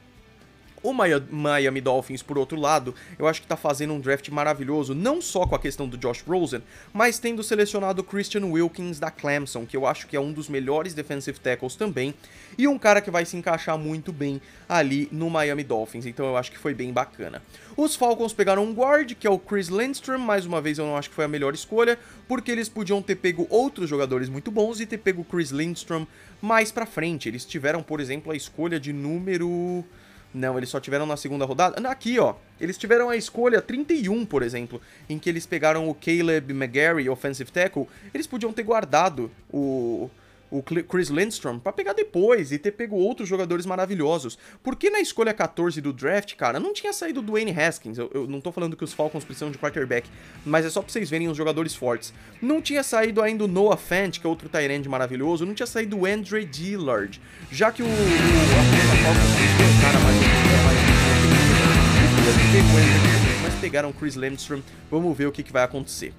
O 0.83 0.93
Miami 0.93 1.81
Dolphins, 1.81 2.21
por 2.21 2.37
outro 2.37 2.59
lado, 2.59 2.93
eu 3.17 3.27
acho 3.27 3.41
que 3.41 3.47
tá 3.47 3.57
fazendo 3.57 3.93
um 3.93 3.99
draft 3.99 4.29
maravilhoso, 4.29 4.93
não 4.93 5.21
só 5.21 5.45
com 5.45 5.55
a 5.55 5.59
questão 5.59 5.87
do 5.87 5.97
Josh 5.97 6.21
Rosen, 6.21 6.61
mas 6.93 7.17
tendo 7.17 7.43
selecionado 7.43 8.03
Christian 8.03 8.45
Wilkins 8.45 8.99
da 8.99 9.09
Clemson, 9.09 9.65
que 9.65 9.75
eu 9.75 9.87
acho 9.87 10.05
que 10.05 10.15
é 10.15 10.19
um 10.19 10.31
dos 10.31 10.47
melhores 10.47 10.93
defensive 10.93 11.39
tackles 11.39 11.75
também, 11.75 12.13
e 12.57 12.67
um 12.67 12.77
cara 12.77 13.01
que 13.01 13.09
vai 13.09 13.25
se 13.25 13.35
encaixar 13.35 13.77
muito 13.77 14.13
bem 14.13 14.39
ali 14.69 15.09
no 15.11 15.29
Miami 15.31 15.63
Dolphins, 15.63 16.05
então 16.05 16.27
eu 16.27 16.37
acho 16.37 16.51
que 16.51 16.59
foi 16.59 16.75
bem 16.75 16.93
bacana. 16.93 17.41
Os 17.75 17.95
Falcons 17.95 18.31
pegaram 18.31 18.63
um 18.63 18.73
guard, 18.73 19.13
que 19.15 19.25
é 19.25 19.29
o 19.29 19.39
Chris 19.39 19.69
Lindstrom, 19.69 20.19
mais 20.19 20.45
uma 20.45 20.61
vez 20.61 20.77
eu 20.77 20.85
não 20.85 20.95
acho 20.95 21.09
que 21.09 21.15
foi 21.15 21.25
a 21.25 21.27
melhor 21.27 21.55
escolha, 21.55 21.97
porque 22.27 22.51
eles 22.51 22.69
podiam 22.69 23.01
ter 23.01 23.15
pego 23.15 23.47
outros 23.49 23.89
jogadores 23.89 24.29
muito 24.29 24.51
bons 24.51 24.79
e 24.79 24.85
ter 24.85 24.99
pego 24.99 25.23
Chris 25.23 25.49
Lindstrom 25.49 26.05
mais 26.39 26.71
pra 26.71 26.85
frente. 26.85 27.27
Eles 27.27 27.45
tiveram, 27.45 27.81
por 27.81 27.99
exemplo, 27.99 28.31
a 28.31 28.35
escolha 28.35 28.79
de 28.79 28.93
número... 28.93 29.83
Não, 30.33 30.57
eles 30.57 30.69
só 30.69 30.79
tiveram 30.79 31.05
na 31.05 31.17
segunda 31.17 31.45
rodada. 31.45 31.89
Aqui, 31.89 32.19
ó. 32.19 32.35
Eles 32.59 32.77
tiveram 32.77 33.09
a 33.09 33.15
escolha 33.15 33.61
31, 33.61 34.25
por 34.25 34.43
exemplo, 34.43 34.81
em 35.09 35.17
que 35.17 35.29
eles 35.29 35.45
pegaram 35.45 35.89
o 35.89 35.95
Caleb 35.95 36.53
McGarry, 36.53 37.09
offensive 37.09 37.51
tackle. 37.51 37.87
Eles 38.13 38.27
podiam 38.27 38.51
ter 38.51 38.63
guardado 38.63 39.31
o 39.51 40.09
o 40.49 40.63
Chris 40.63 41.09
Lindstrom 41.09 41.59
para 41.59 41.73
pegar 41.73 41.93
depois 41.93 42.51
e 42.51 42.57
ter 42.57 42.71
pego 42.71 42.95
outros 42.95 43.27
jogadores 43.27 43.65
maravilhosos. 43.65 44.37
Porque 44.63 44.89
na 44.89 44.99
escolha 44.99 45.33
14 45.33 45.81
do 45.81 45.91
draft, 45.91 46.35
cara, 46.35 46.59
não 46.59 46.73
tinha 46.73 46.93
saído 46.93 47.21
do 47.21 47.27
Dwayne 47.27 47.51
Haskins. 47.51 47.97
Eu, 47.97 48.09
eu, 48.13 48.27
não 48.27 48.39
tô 48.39 48.51
falando 48.51 48.75
que 48.75 48.83
os 48.83 48.93
Falcons 48.93 49.23
precisam 49.23 49.51
de 49.51 49.57
quarterback, 49.57 50.09
mas 50.45 50.65
é 50.65 50.69
só 50.69 50.81
pra 50.81 50.91
vocês 50.91 51.09
verem 51.09 51.27
os 51.27 51.37
jogadores 51.37 51.75
fortes. 51.75 52.13
Não 52.41 52.61
tinha 52.61 52.83
saído 52.83 53.21
ainda 53.21 53.43
o 53.43 53.47
Noah 53.47 53.77
Fant, 53.77 54.19
que 54.19 54.25
é 54.25 54.29
outro 54.29 54.49
end 54.57 54.87
maravilhoso. 54.87 55.45
Não 55.45 55.53
tinha 55.53 55.67
saído 55.67 55.97
o 55.97 56.05
Andre 56.05 56.45
Dillard. 56.45 57.21
Já 57.51 57.71
que 57.71 57.83
o. 57.83 57.85
o 57.85 57.89
o. 57.89 57.93
Mas 63.43 63.55
pegaram 63.55 63.89
o 63.89 63.93
Chris 63.93 64.15
Lindstrom. 64.15 64.61
Vamos 64.89 65.17
ver 65.17 65.27
o 65.27 65.31
que, 65.31 65.43
que 65.43 65.51
vai 65.51 65.63
acontecer. 65.63 66.13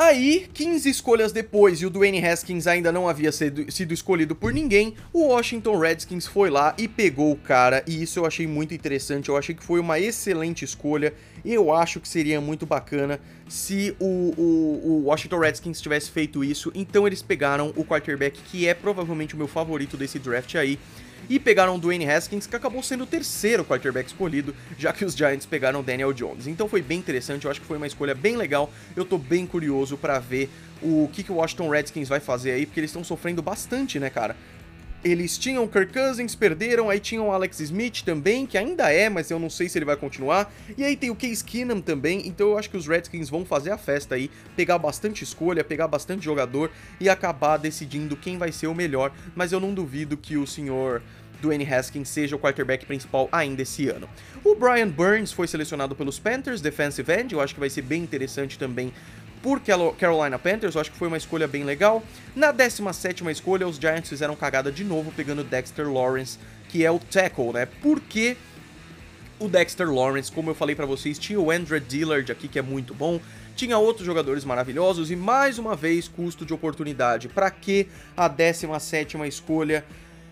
Aí, 0.00 0.46
15 0.54 0.88
escolhas 0.88 1.32
depois 1.32 1.82
e 1.82 1.86
o 1.86 1.90
Dwayne 1.90 2.24
Haskins 2.24 2.68
ainda 2.68 2.92
não 2.92 3.08
havia 3.08 3.32
sido, 3.32 3.68
sido, 3.68 3.92
escolhido 3.92 4.32
por 4.32 4.52
ninguém, 4.52 4.94
o 5.12 5.24
Washington 5.24 5.76
Redskins 5.76 6.24
foi 6.24 6.50
lá 6.50 6.72
e 6.78 6.86
pegou 6.86 7.32
o 7.32 7.36
cara, 7.36 7.82
e 7.84 8.00
isso 8.00 8.20
eu 8.20 8.24
achei 8.24 8.46
muito 8.46 8.72
interessante, 8.72 9.28
eu 9.28 9.36
achei 9.36 9.56
que 9.56 9.64
foi 9.64 9.80
uma 9.80 9.98
excelente 9.98 10.64
escolha, 10.64 11.12
eu 11.44 11.72
acho 11.72 11.98
que 11.98 12.08
seria 12.08 12.40
muito 12.40 12.64
bacana 12.64 13.18
se 13.48 13.92
o, 13.98 14.32
o, 14.36 14.80
o 14.84 15.02
Washington 15.06 15.40
Redskins 15.40 15.80
tivesse 15.80 16.12
feito 16.12 16.44
isso, 16.44 16.70
então 16.76 17.04
eles 17.04 17.20
pegaram 17.20 17.72
o 17.74 17.84
quarterback 17.84 18.40
que 18.42 18.68
é 18.68 18.74
provavelmente 18.74 19.34
o 19.34 19.36
meu 19.36 19.48
favorito 19.48 19.96
desse 19.96 20.20
draft 20.20 20.54
aí, 20.54 20.78
e 21.28 21.38
pegaram 21.38 21.76
o 21.76 21.78
Dwayne 21.78 22.08
Haskins, 22.08 22.46
que 22.46 22.56
acabou 22.56 22.82
sendo 22.82 23.04
o 23.04 23.06
terceiro 23.06 23.64
quarterback 23.64 24.08
escolhido, 24.08 24.54
já 24.78 24.92
que 24.92 25.04
os 25.04 25.14
Giants 25.14 25.46
pegaram 25.46 25.82
Daniel 25.82 26.12
Jones. 26.12 26.46
Então 26.46 26.68
foi 26.68 26.82
bem 26.82 26.98
interessante, 26.98 27.44
eu 27.44 27.50
acho 27.50 27.60
que 27.60 27.66
foi 27.66 27.76
uma 27.76 27.86
escolha 27.86 28.14
bem 28.14 28.36
legal. 28.36 28.70
Eu 28.96 29.04
tô 29.04 29.18
bem 29.18 29.46
curioso 29.46 29.96
para 29.96 30.18
ver 30.18 30.50
o 30.82 31.08
que, 31.12 31.22
que 31.22 31.32
o 31.32 31.36
Washington 31.36 31.68
Redskins 31.68 32.08
vai 32.08 32.20
fazer 32.20 32.52
aí, 32.52 32.64
porque 32.64 32.80
eles 32.80 32.90
estão 32.90 33.04
sofrendo 33.04 33.42
bastante, 33.42 33.98
né, 33.98 34.10
cara? 34.10 34.36
Eles 35.04 35.38
tinham 35.38 35.66
Kirk 35.68 35.92
Cousins, 35.92 36.34
perderam, 36.34 36.90
aí 36.90 36.98
tinham 36.98 37.30
Alex 37.32 37.60
Smith 37.60 38.02
também, 38.02 38.46
que 38.46 38.58
ainda 38.58 38.92
é, 38.92 39.08
mas 39.08 39.30
eu 39.30 39.38
não 39.38 39.48
sei 39.48 39.68
se 39.68 39.78
ele 39.78 39.84
vai 39.84 39.96
continuar. 39.96 40.52
E 40.76 40.84
aí 40.84 40.96
tem 40.96 41.10
o 41.10 41.16
Case 41.16 41.42
Keenum 41.42 41.80
também, 41.80 42.26
então 42.26 42.48
eu 42.48 42.58
acho 42.58 42.68
que 42.68 42.76
os 42.76 42.86
Redskins 42.86 43.30
vão 43.30 43.44
fazer 43.44 43.70
a 43.70 43.78
festa 43.78 44.16
aí, 44.16 44.30
pegar 44.56 44.78
bastante 44.78 45.22
escolha, 45.22 45.62
pegar 45.62 45.86
bastante 45.86 46.24
jogador 46.24 46.70
e 47.00 47.08
acabar 47.08 47.56
decidindo 47.56 48.16
quem 48.16 48.38
vai 48.38 48.50
ser 48.50 48.66
o 48.66 48.74
melhor, 48.74 49.12
mas 49.36 49.52
eu 49.52 49.60
não 49.60 49.72
duvido 49.72 50.16
que 50.16 50.36
o 50.36 50.46
senhor 50.46 51.02
Dwayne 51.40 51.64
Haskins 51.64 52.08
seja 52.08 52.34
o 52.34 52.38
quarterback 52.38 52.84
principal 52.84 53.28
ainda 53.30 53.62
esse 53.62 53.88
ano. 53.88 54.08
O 54.44 54.54
Brian 54.54 54.88
Burns 54.88 55.32
foi 55.32 55.46
selecionado 55.46 55.94
pelos 55.94 56.18
Panthers, 56.18 56.60
defensive 56.60 57.12
end, 57.12 57.32
eu 57.32 57.40
acho 57.40 57.54
que 57.54 57.60
vai 57.60 57.70
ser 57.70 57.82
bem 57.82 58.02
interessante 58.02 58.58
também 58.58 58.92
por 59.42 59.60
Carolina 59.96 60.38
Panthers, 60.38 60.74
eu 60.74 60.80
acho 60.80 60.90
que 60.90 60.96
foi 60.96 61.08
uma 61.08 61.16
escolha 61.16 61.46
bem 61.46 61.64
legal. 61.64 62.02
Na 62.34 62.52
17ª 62.52 63.30
escolha, 63.30 63.66
os 63.66 63.76
Giants 63.76 64.08
fizeram 64.08 64.34
cagada 64.36 64.70
de 64.70 64.84
novo, 64.84 65.12
pegando 65.12 65.44
Dexter 65.44 65.90
Lawrence, 65.90 66.38
que 66.68 66.84
é 66.84 66.90
o 66.90 66.98
tackle, 66.98 67.52
né? 67.52 67.66
Porque 67.80 68.36
o 69.38 69.48
Dexter 69.48 69.90
Lawrence, 69.90 70.30
como 70.30 70.50
eu 70.50 70.54
falei 70.54 70.74
para 70.74 70.86
vocês, 70.86 71.18
tinha 71.18 71.40
o 71.40 71.50
Andrew 71.50 71.78
Dillard 71.80 72.30
aqui, 72.30 72.48
que 72.48 72.58
é 72.58 72.62
muito 72.62 72.92
bom, 72.92 73.20
tinha 73.54 73.78
outros 73.78 74.06
jogadores 74.06 74.44
maravilhosos 74.44 75.10
e 75.10 75.16
mais 75.16 75.58
uma 75.58 75.74
vez 75.74 76.08
custo 76.08 76.44
de 76.44 76.52
oportunidade. 76.52 77.28
Para 77.28 77.50
que 77.50 77.88
a 78.16 78.28
17ª 78.28 79.26
escolha? 79.26 79.84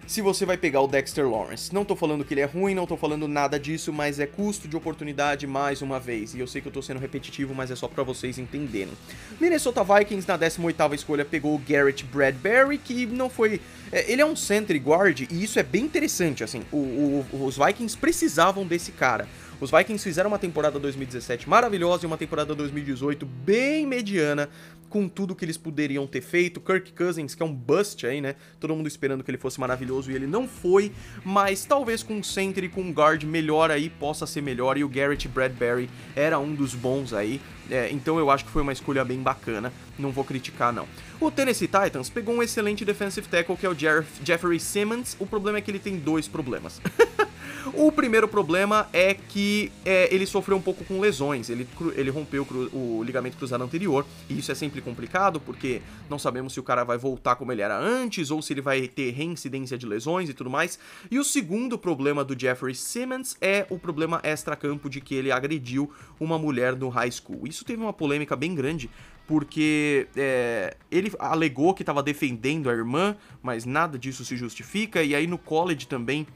Se 0.06 0.20
você 0.20 0.46
vai 0.46 0.56
pegar 0.56 0.80
o 0.80 0.86
Dexter 0.86 1.28
Lawrence. 1.28 1.74
Não 1.74 1.84
tô 1.84 1.96
falando 1.96 2.24
que 2.24 2.32
ele 2.34 2.40
é 2.40 2.44
ruim, 2.44 2.74
não 2.74 2.86
tô 2.86 2.96
falando 2.96 3.26
nada 3.26 3.58
disso, 3.58 3.92
mas 3.92 4.20
é 4.20 4.26
custo 4.26 4.68
de 4.68 4.76
oportunidade 4.76 5.46
mais 5.46 5.82
uma 5.82 5.98
vez. 5.98 6.34
E 6.34 6.38
eu 6.38 6.46
sei 6.46 6.60
que 6.60 6.68
eu 6.68 6.72
tô 6.72 6.80
sendo 6.80 7.00
repetitivo, 7.00 7.54
mas 7.54 7.70
é 7.70 7.76
só 7.76 7.88
para 7.88 8.02
vocês 8.02 8.38
entenderem. 8.38 8.92
Minnesota 9.40 9.82
Vikings 9.82 10.28
na 10.28 10.38
18ª 10.38 10.94
escolha 10.94 11.24
pegou 11.24 11.54
o 11.54 11.58
Garrett 11.58 12.04
Bradbury, 12.04 12.78
que 12.78 13.06
não 13.06 13.28
foi... 13.28 13.60
É, 13.90 14.10
ele 14.10 14.22
é 14.22 14.26
um 14.26 14.36
center 14.36 14.80
guard 14.80 15.20
e 15.20 15.42
isso 15.42 15.58
é 15.58 15.62
bem 15.62 15.84
interessante, 15.84 16.44
assim. 16.44 16.62
O, 16.72 16.76
o, 16.76 17.44
os 17.44 17.56
Vikings 17.56 17.96
precisavam 17.96 18.66
desse 18.66 18.92
cara. 18.92 19.28
Os 19.58 19.70
Vikings 19.70 20.04
fizeram 20.04 20.28
uma 20.28 20.38
temporada 20.38 20.78
2017 20.78 21.48
maravilhosa 21.48 22.04
e 22.04 22.06
uma 22.06 22.18
temporada 22.18 22.54
2018 22.54 23.24
bem 23.24 23.86
mediana, 23.86 24.50
com 24.90 25.08
tudo 25.08 25.34
que 25.34 25.46
eles 25.46 25.56
poderiam 25.56 26.06
ter 26.06 26.20
feito. 26.20 26.60
Kirk 26.60 26.92
Cousins, 26.92 27.34
que 27.34 27.42
é 27.42 27.46
um 27.46 27.54
bust 27.54 28.06
aí, 28.06 28.20
né? 28.20 28.34
Todo 28.60 28.74
mundo 28.76 28.86
esperando 28.86 29.24
que 29.24 29.30
ele 29.30 29.38
fosse 29.38 29.58
maravilhoso 29.58 30.10
e 30.10 30.14
ele 30.14 30.26
não 30.26 30.46
foi, 30.46 30.92
mas 31.24 31.64
talvez 31.64 32.02
com 32.02 32.16
um 32.16 32.22
center 32.22 32.64
e 32.64 32.68
com 32.68 32.82
um 32.82 32.92
guard 32.92 33.24
melhor 33.24 33.70
aí 33.70 33.88
possa 33.88 34.26
ser 34.26 34.42
melhor. 34.42 34.76
E 34.76 34.84
o 34.84 34.88
Garrett 34.90 35.26
Bradbury 35.26 35.88
era 36.14 36.38
um 36.38 36.54
dos 36.54 36.74
bons 36.74 37.14
aí. 37.14 37.40
É, 37.70 37.90
então 37.90 38.18
eu 38.18 38.30
acho 38.30 38.44
que 38.44 38.50
foi 38.50 38.62
uma 38.62 38.72
escolha 38.72 39.04
bem 39.04 39.20
bacana, 39.20 39.72
não 39.98 40.12
vou 40.12 40.22
criticar 40.22 40.72
não. 40.72 40.86
O 41.18 41.30
Tennessee 41.32 41.66
Titans 41.66 42.08
pegou 42.08 42.34
um 42.34 42.42
excelente 42.42 42.84
defensive 42.84 43.26
tackle 43.26 43.56
que 43.56 43.66
é 43.66 43.68
o 43.68 43.74
Jeff 43.74 44.06
Jeffrey 44.22 44.60
Simmons, 44.60 45.16
o 45.18 45.26
problema 45.26 45.58
é 45.58 45.60
que 45.60 45.70
ele 45.70 45.80
tem 45.80 45.96
dois 45.96 46.28
problemas. 46.28 46.80
O 47.74 47.90
primeiro 47.90 48.28
problema 48.28 48.88
é 48.92 49.14
que 49.14 49.72
é, 49.84 50.12
ele 50.14 50.26
sofreu 50.26 50.56
um 50.56 50.62
pouco 50.62 50.84
com 50.84 51.00
lesões, 51.00 51.50
ele, 51.50 51.66
ele 51.94 52.10
rompeu 52.10 52.46
o, 52.72 52.98
o 52.98 53.02
ligamento 53.02 53.36
cruzado 53.36 53.64
anterior, 53.64 54.06
e 54.28 54.38
isso 54.38 54.52
é 54.52 54.54
sempre 54.54 54.80
complicado 54.80 55.40
porque 55.40 55.82
não 56.08 56.18
sabemos 56.18 56.52
se 56.52 56.60
o 56.60 56.62
cara 56.62 56.84
vai 56.84 56.96
voltar 56.96 57.36
como 57.36 57.50
ele 57.50 57.62
era 57.62 57.76
antes 57.76 58.30
ou 58.30 58.40
se 58.40 58.52
ele 58.52 58.60
vai 58.60 58.86
ter 58.86 59.10
reincidência 59.10 59.76
de 59.76 59.86
lesões 59.86 60.28
e 60.28 60.34
tudo 60.34 60.48
mais. 60.48 60.78
E 61.10 61.18
o 61.18 61.24
segundo 61.24 61.76
problema 61.76 62.24
do 62.24 62.38
Jeffrey 62.38 62.74
Simmons 62.74 63.36
é 63.40 63.66
o 63.68 63.78
problema 63.78 64.20
extra-campo 64.22 64.88
de 64.88 65.00
que 65.00 65.14
ele 65.14 65.32
agrediu 65.32 65.90
uma 66.20 66.38
mulher 66.38 66.76
no 66.76 66.88
high 66.88 67.10
school. 67.10 67.46
Isso 67.46 67.64
teve 67.64 67.82
uma 67.82 67.92
polêmica 67.92 68.36
bem 68.36 68.54
grande, 68.54 68.88
porque 69.26 70.06
é, 70.16 70.76
ele 70.90 71.12
alegou 71.18 71.74
que 71.74 71.82
estava 71.82 72.02
defendendo 72.02 72.70
a 72.70 72.72
irmã, 72.72 73.16
mas 73.42 73.64
nada 73.64 73.98
disso 73.98 74.24
se 74.24 74.36
justifica, 74.36 75.02
e 75.02 75.14
aí 75.14 75.26
no 75.26 75.36
college 75.36 75.86
também 75.86 76.26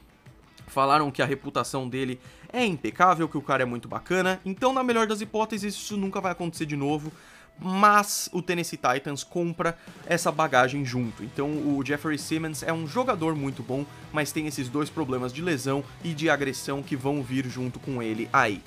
Falaram 0.71 1.11
que 1.11 1.21
a 1.21 1.25
reputação 1.25 1.89
dele 1.89 2.17
é 2.51 2.65
impecável, 2.65 3.27
que 3.27 3.37
o 3.37 3.41
cara 3.41 3.61
é 3.61 3.65
muito 3.65 3.89
bacana. 3.89 4.39
Então, 4.45 4.71
na 4.71 4.81
melhor 4.81 5.05
das 5.05 5.19
hipóteses, 5.19 5.75
isso 5.75 5.97
nunca 5.97 6.21
vai 6.21 6.31
acontecer 6.31 6.65
de 6.65 6.77
novo. 6.77 7.11
Mas 7.59 8.29
o 8.31 8.41
Tennessee 8.41 8.79
Titans 8.79 9.21
compra 9.21 9.77
essa 10.05 10.31
bagagem 10.31 10.85
junto. 10.85 11.25
Então, 11.25 11.49
o 11.49 11.83
Jeffrey 11.85 12.17
Simmons 12.17 12.63
é 12.63 12.71
um 12.71 12.87
jogador 12.87 13.35
muito 13.35 13.61
bom, 13.61 13.85
mas 14.13 14.31
tem 14.31 14.47
esses 14.47 14.69
dois 14.69 14.89
problemas 14.89 15.33
de 15.33 15.41
lesão 15.41 15.83
e 16.05 16.13
de 16.13 16.29
agressão 16.29 16.81
que 16.81 16.95
vão 16.95 17.21
vir 17.21 17.45
junto 17.49 17.77
com 17.77 18.01
ele 18.01 18.29
aí. 18.31 18.63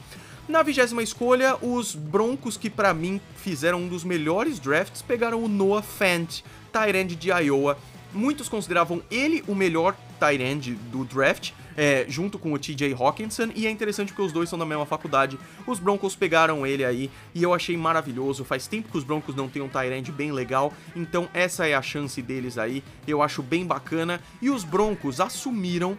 Na 0.47 0.63
vigésima 0.63 1.03
escolha, 1.03 1.57
os 1.63 1.95
Broncos, 1.95 2.59
que 2.59 2.69
para 2.69 2.93
mim 2.93 3.19
fizeram 3.35 3.81
um 3.81 3.89
dos 3.89 4.05
melhores 4.05 4.59
drafts, 4.59 5.01
pegaram 5.01 5.43
o 5.43 5.49
Noah 5.49 5.83
Fant, 5.83 6.43
Tyrande 6.71 7.17
de 7.17 7.31
Iowa. 7.31 7.79
Muitos 8.13 8.47
consideravam 8.47 9.03
ele 9.11 9.43
o 9.49 9.55
melhor 9.55 9.97
Tyrande 10.21 10.75
do 10.75 11.03
draft, 11.03 11.53
é, 11.77 12.05
junto 12.09 12.39
com 12.39 12.53
o 12.53 12.59
TJ 12.59 12.95
Hawkinson, 12.95 13.51
e 13.55 13.67
é 13.67 13.71
interessante 13.71 14.09
porque 14.09 14.23
os 14.23 14.33
dois 14.33 14.49
são 14.49 14.59
da 14.59 14.67
mesma 14.67 14.87
faculdade. 14.87 15.39
Os 15.67 15.79
Broncos 15.79 16.15
pegaram 16.17 16.67
ele 16.67 16.85
aí 16.85 17.11
e 17.35 17.43
eu 17.43 17.53
achei 17.53 17.77
maravilhoso. 17.77 18.45
Faz 18.45 18.67
tempo 18.67 18.91
que 18.91 18.99
os 18.99 19.05
Broncos 19.05 19.35
não 19.35 19.49
têm 19.49 19.63
um 19.63 19.69
Tyrande 19.69 20.13
bem 20.13 20.33
legal, 20.33 20.73
então 20.95 21.29
essa 21.33 21.67
é 21.67 21.75
a 21.75 21.83
chance 21.83 22.21
deles 22.21 22.59
aí. 22.59 22.83
Eu 23.07 23.23
acho 23.23 23.43
bem 23.43 23.67
bacana. 23.67 24.21
E 24.41 24.51
os 24.51 24.65
Broncos 24.65 25.21
assumiram 25.21 25.97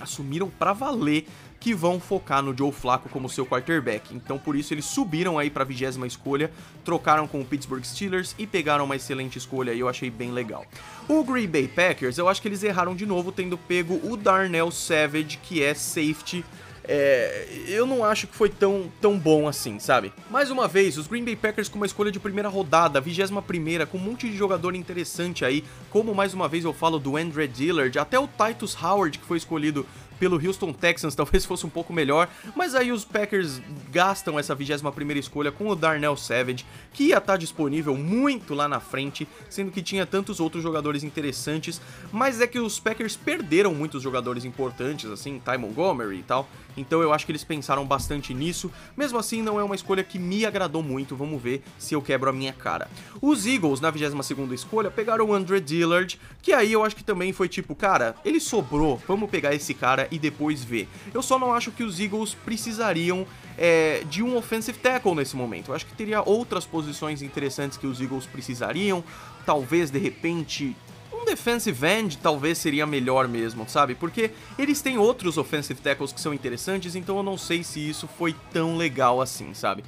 assumiram 0.00 0.50
para 0.50 0.72
valer 0.72 1.26
que 1.62 1.72
vão 1.72 2.00
focar 2.00 2.42
no 2.42 2.56
Joe 2.56 2.72
Flacco 2.72 3.08
como 3.08 3.28
seu 3.28 3.46
quarterback. 3.46 4.12
Então 4.16 4.36
por 4.36 4.56
isso 4.56 4.74
eles 4.74 4.84
subiram 4.84 5.38
aí 5.38 5.48
para 5.48 5.62
a 5.62 5.64
vigésima 5.64 6.08
escolha, 6.08 6.50
trocaram 6.84 7.28
com 7.28 7.40
o 7.40 7.44
Pittsburgh 7.44 7.84
Steelers 7.84 8.34
e 8.36 8.48
pegaram 8.48 8.84
uma 8.84 8.96
excelente 8.96 9.38
escolha 9.38 9.72
e 9.72 9.78
eu 9.78 9.88
achei 9.88 10.10
bem 10.10 10.32
legal. 10.32 10.66
O 11.08 11.22
Green 11.22 11.46
Bay 11.46 11.68
Packers, 11.68 12.18
eu 12.18 12.28
acho 12.28 12.42
que 12.42 12.48
eles 12.48 12.64
erraram 12.64 12.96
de 12.96 13.06
novo 13.06 13.30
tendo 13.30 13.56
pego 13.56 13.94
o 14.02 14.16
Darnell 14.16 14.72
Savage, 14.72 15.38
que 15.40 15.62
é 15.62 15.72
safety 15.72 16.44
é, 16.84 17.46
eu 17.68 17.86
não 17.86 18.04
acho 18.04 18.26
que 18.26 18.34
foi 18.34 18.48
tão, 18.48 18.90
tão 19.00 19.16
bom 19.16 19.46
assim, 19.46 19.78
sabe? 19.78 20.12
Mais 20.28 20.50
uma 20.50 20.66
vez, 20.66 20.98
os 20.98 21.06
Green 21.06 21.24
Bay 21.24 21.36
Packers 21.36 21.68
com 21.68 21.76
uma 21.76 21.86
escolha 21.86 22.10
de 22.10 22.18
primeira 22.18 22.48
rodada, 22.48 23.00
21 23.00 23.40
primeira, 23.42 23.86
com 23.86 23.98
um 23.98 24.00
monte 24.00 24.28
de 24.28 24.36
jogador 24.36 24.74
interessante 24.74 25.44
aí, 25.44 25.62
como 25.90 26.14
mais 26.14 26.34
uma 26.34 26.48
vez 26.48 26.64
eu 26.64 26.72
falo 26.72 26.98
do 26.98 27.16
Andre 27.16 27.46
Dillard, 27.46 27.96
até 27.98 28.18
o 28.18 28.26
Titus 28.28 28.76
Howard 28.82 29.18
que 29.18 29.24
foi 29.24 29.36
escolhido 29.36 29.86
pelo 30.22 30.40
Houston 30.40 30.72
Texans 30.72 31.16
talvez 31.16 31.44
fosse 31.44 31.66
um 31.66 31.68
pouco 31.68 31.92
melhor, 31.92 32.28
mas 32.54 32.76
aí 32.76 32.92
os 32.92 33.04
Packers 33.04 33.60
gastam 33.90 34.38
essa 34.38 34.54
21ª 34.54 35.16
escolha 35.16 35.50
com 35.50 35.66
o 35.66 35.74
Darnell 35.74 36.16
Savage, 36.16 36.64
que 36.92 37.08
ia 37.08 37.18
estar 37.18 37.36
disponível 37.36 37.96
muito 37.96 38.54
lá 38.54 38.68
na 38.68 38.78
frente, 38.78 39.26
sendo 39.50 39.72
que 39.72 39.82
tinha 39.82 40.06
tantos 40.06 40.38
outros 40.38 40.62
jogadores 40.62 41.02
interessantes, 41.02 41.80
mas 42.12 42.40
é 42.40 42.46
que 42.46 42.60
os 42.60 42.78
Packers 42.78 43.16
perderam 43.16 43.74
muitos 43.74 44.00
jogadores 44.00 44.44
importantes, 44.44 45.10
assim, 45.10 45.40
Ty 45.40 45.58
Montgomery 45.58 46.20
e 46.20 46.22
tal, 46.22 46.48
então 46.76 47.02
eu 47.02 47.12
acho 47.12 47.26
que 47.26 47.32
eles 47.32 47.44
pensaram 47.44 47.84
bastante 47.84 48.32
nisso. 48.32 48.70
Mesmo 48.96 49.18
assim, 49.18 49.42
não 49.42 49.58
é 49.58 49.64
uma 49.64 49.74
escolha 49.74 50.02
que 50.02 50.18
me 50.18 50.44
agradou 50.44 50.82
muito. 50.82 51.16
Vamos 51.16 51.40
ver 51.40 51.62
se 51.78 51.94
eu 51.94 52.02
quebro 52.02 52.30
a 52.30 52.32
minha 52.32 52.52
cara. 52.52 52.88
Os 53.20 53.46
Eagles, 53.46 53.80
na 53.80 53.90
22 53.90 54.60
escolha, 54.60 54.90
pegaram 54.90 55.26
o 55.26 55.34
Andre 55.34 55.60
Dillard, 55.60 56.18
que 56.40 56.52
aí 56.52 56.72
eu 56.72 56.84
acho 56.84 56.96
que 56.96 57.04
também 57.04 57.32
foi 57.32 57.48
tipo, 57.48 57.74
cara, 57.74 58.14
ele 58.24 58.40
sobrou, 58.40 59.00
vamos 59.06 59.30
pegar 59.30 59.54
esse 59.54 59.74
cara 59.74 60.08
e 60.12 60.18
depois 60.18 60.62
ver. 60.62 60.88
Eu 61.12 61.22
só 61.22 61.38
não 61.38 61.52
acho 61.52 61.72
que 61.72 61.82
os 61.82 61.98
Eagles 61.98 62.34
precisariam 62.34 63.26
é, 63.56 64.04
de 64.08 64.22
um 64.22 64.36
offensive 64.36 64.78
tackle 64.78 65.14
nesse 65.14 65.34
momento. 65.34 65.70
Eu 65.70 65.74
acho 65.74 65.86
que 65.86 65.94
teria 65.94 66.22
outras 66.22 66.66
posições 66.66 67.22
interessantes 67.22 67.78
que 67.78 67.86
os 67.86 68.00
Eagles 68.00 68.26
precisariam. 68.26 69.02
Talvez, 69.46 69.90
de 69.90 69.98
repente, 69.98 70.76
um 71.12 71.24
defensive 71.24 71.86
end 71.86 72.18
talvez 72.18 72.58
seria 72.58 72.86
melhor 72.86 73.26
mesmo, 73.26 73.68
sabe? 73.68 73.94
Porque 73.94 74.30
eles 74.58 74.82
têm 74.82 74.98
outros 74.98 75.38
offensive 75.38 75.80
tackles 75.80 76.12
que 76.12 76.20
são 76.20 76.34
interessantes, 76.34 76.94
então 76.94 77.16
eu 77.16 77.22
não 77.22 77.38
sei 77.38 77.64
se 77.64 77.80
isso 77.88 78.06
foi 78.06 78.36
tão 78.52 78.76
legal 78.76 79.20
assim, 79.20 79.54
sabe? 79.54 79.82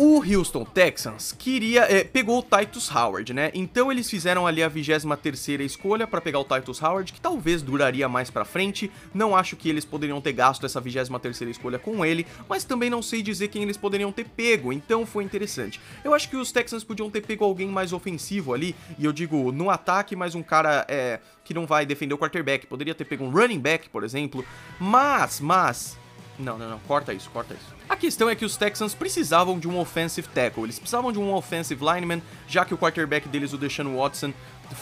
O 0.00 0.22
Houston 0.22 0.64
Texans 0.64 1.34
queria 1.36 1.80
é, 1.92 2.04
pegou 2.04 2.38
o 2.38 2.42
Titus 2.42 2.88
Howard, 2.88 3.34
né? 3.34 3.50
Então 3.52 3.90
eles 3.90 4.08
fizeram 4.08 4.46
ali 4.46 4.62
a 4.62 4.68
23 4.68 5.60
escolha 5.60 6.06
para 6.06 6.20
pegar 6.20 6.38
o 6.38 6.44
Titus 6.44 6.80
Howard, 6.80 7.12
que 7.12 7.20
talvez 7.20 7.62
duraria 7.62 8.08
mais 8.08 8.30
para 8.30 8.44
frente. 8.44 8.92
Não 9.12 9.34
acho 9.34 9.56
que 9.56 9.68
eles 9.68 9.84
poderiam 9.84 10.20
ter 10.20 10.34
gasto 10.34 10.64
essa 10.64 10.80
23 10.80 11.50
escolha 11.50 11.80
com 11.80 12.06
ele, 12.06 12.24
mas 12.48 12.62
também 12.62 12.88
não 12.88 13.02
sei 13.02 13.22
dizer 13.22 13.48
quem 13.48 13.64
eles 13.64 13.76
poderiam 13.76 14.12
ter 14.12 14.26
pego, 14.28 14.72
então 14.72 15.04
foi 15.04 15.24
interessante. 15.24 15.80
Eu 16.04 16.14
acho 16.14 16.28
que 16.30 16.36
os 16.36 16.52
Texans 16.52 16.84
podiam 16.84 17.10
ter 17.10 17.22
pego 17.22 17.44
alguém 17.44 17.66
mais 17.66 17.92
ofensivo 17.92 18.54
ali, 18.54 18.76
e 19.00 19.04
eu 19.04 19.12
digo 19.12 19.50
no 19.50 19.68
ataque, 19.68 20.14
mais 20.14 20.36
um 20.36 20.44
cara 20.44 20.86
é, 20.88 21.18
que 21.44 21.52
não 21.52 21.66
vai 21.66 21.84
defender 21.84 22.14
o 22.14 22.18
quarterback. 22.18 22.68
Poderia 22.68 22.94
ter 22.94 23.04
pego 23.04 23.24
um 23.24 23.30
running 23.30 23.58
back, 23.58 23.88
por 23.88 24.04
exemplo, 24.04 24.44
mas, 24.78 25.40
mas 25.40 25.98
não, 26.38 26.56
não, 26.56 26.70
não, 26.70 26.78
corta 26.80 27.12
isso, 27.12 27.28
corta 27.30 27.54
isso. 27.54 27.74
A 27.88 27.96
questão 27.96 28.28
é 28.28 28.34
que 28.34 28.44
os 28.44 28.56
Texans 28.56 28.94
precisavam 28.94 29.58
de 29.58 29.68
um 29.68 29.78
offensive 29.78 30.28
tackle, 30.28 30.64
eles 30.64 30.78
precisavam 30.78 31.10
de 31.10 31.18
um 31.18 31.32
offensive 31.34 31.84
lineman, 31.84 32.22
já 32.46 32.64
que 32.64 32.72
o 32.72 32.78
quarterback 32.78 33.28
deles, 33.28 33.52
o 33.52 33.58
Deshaun 33.58 33.96
Watson, 33.96 34.32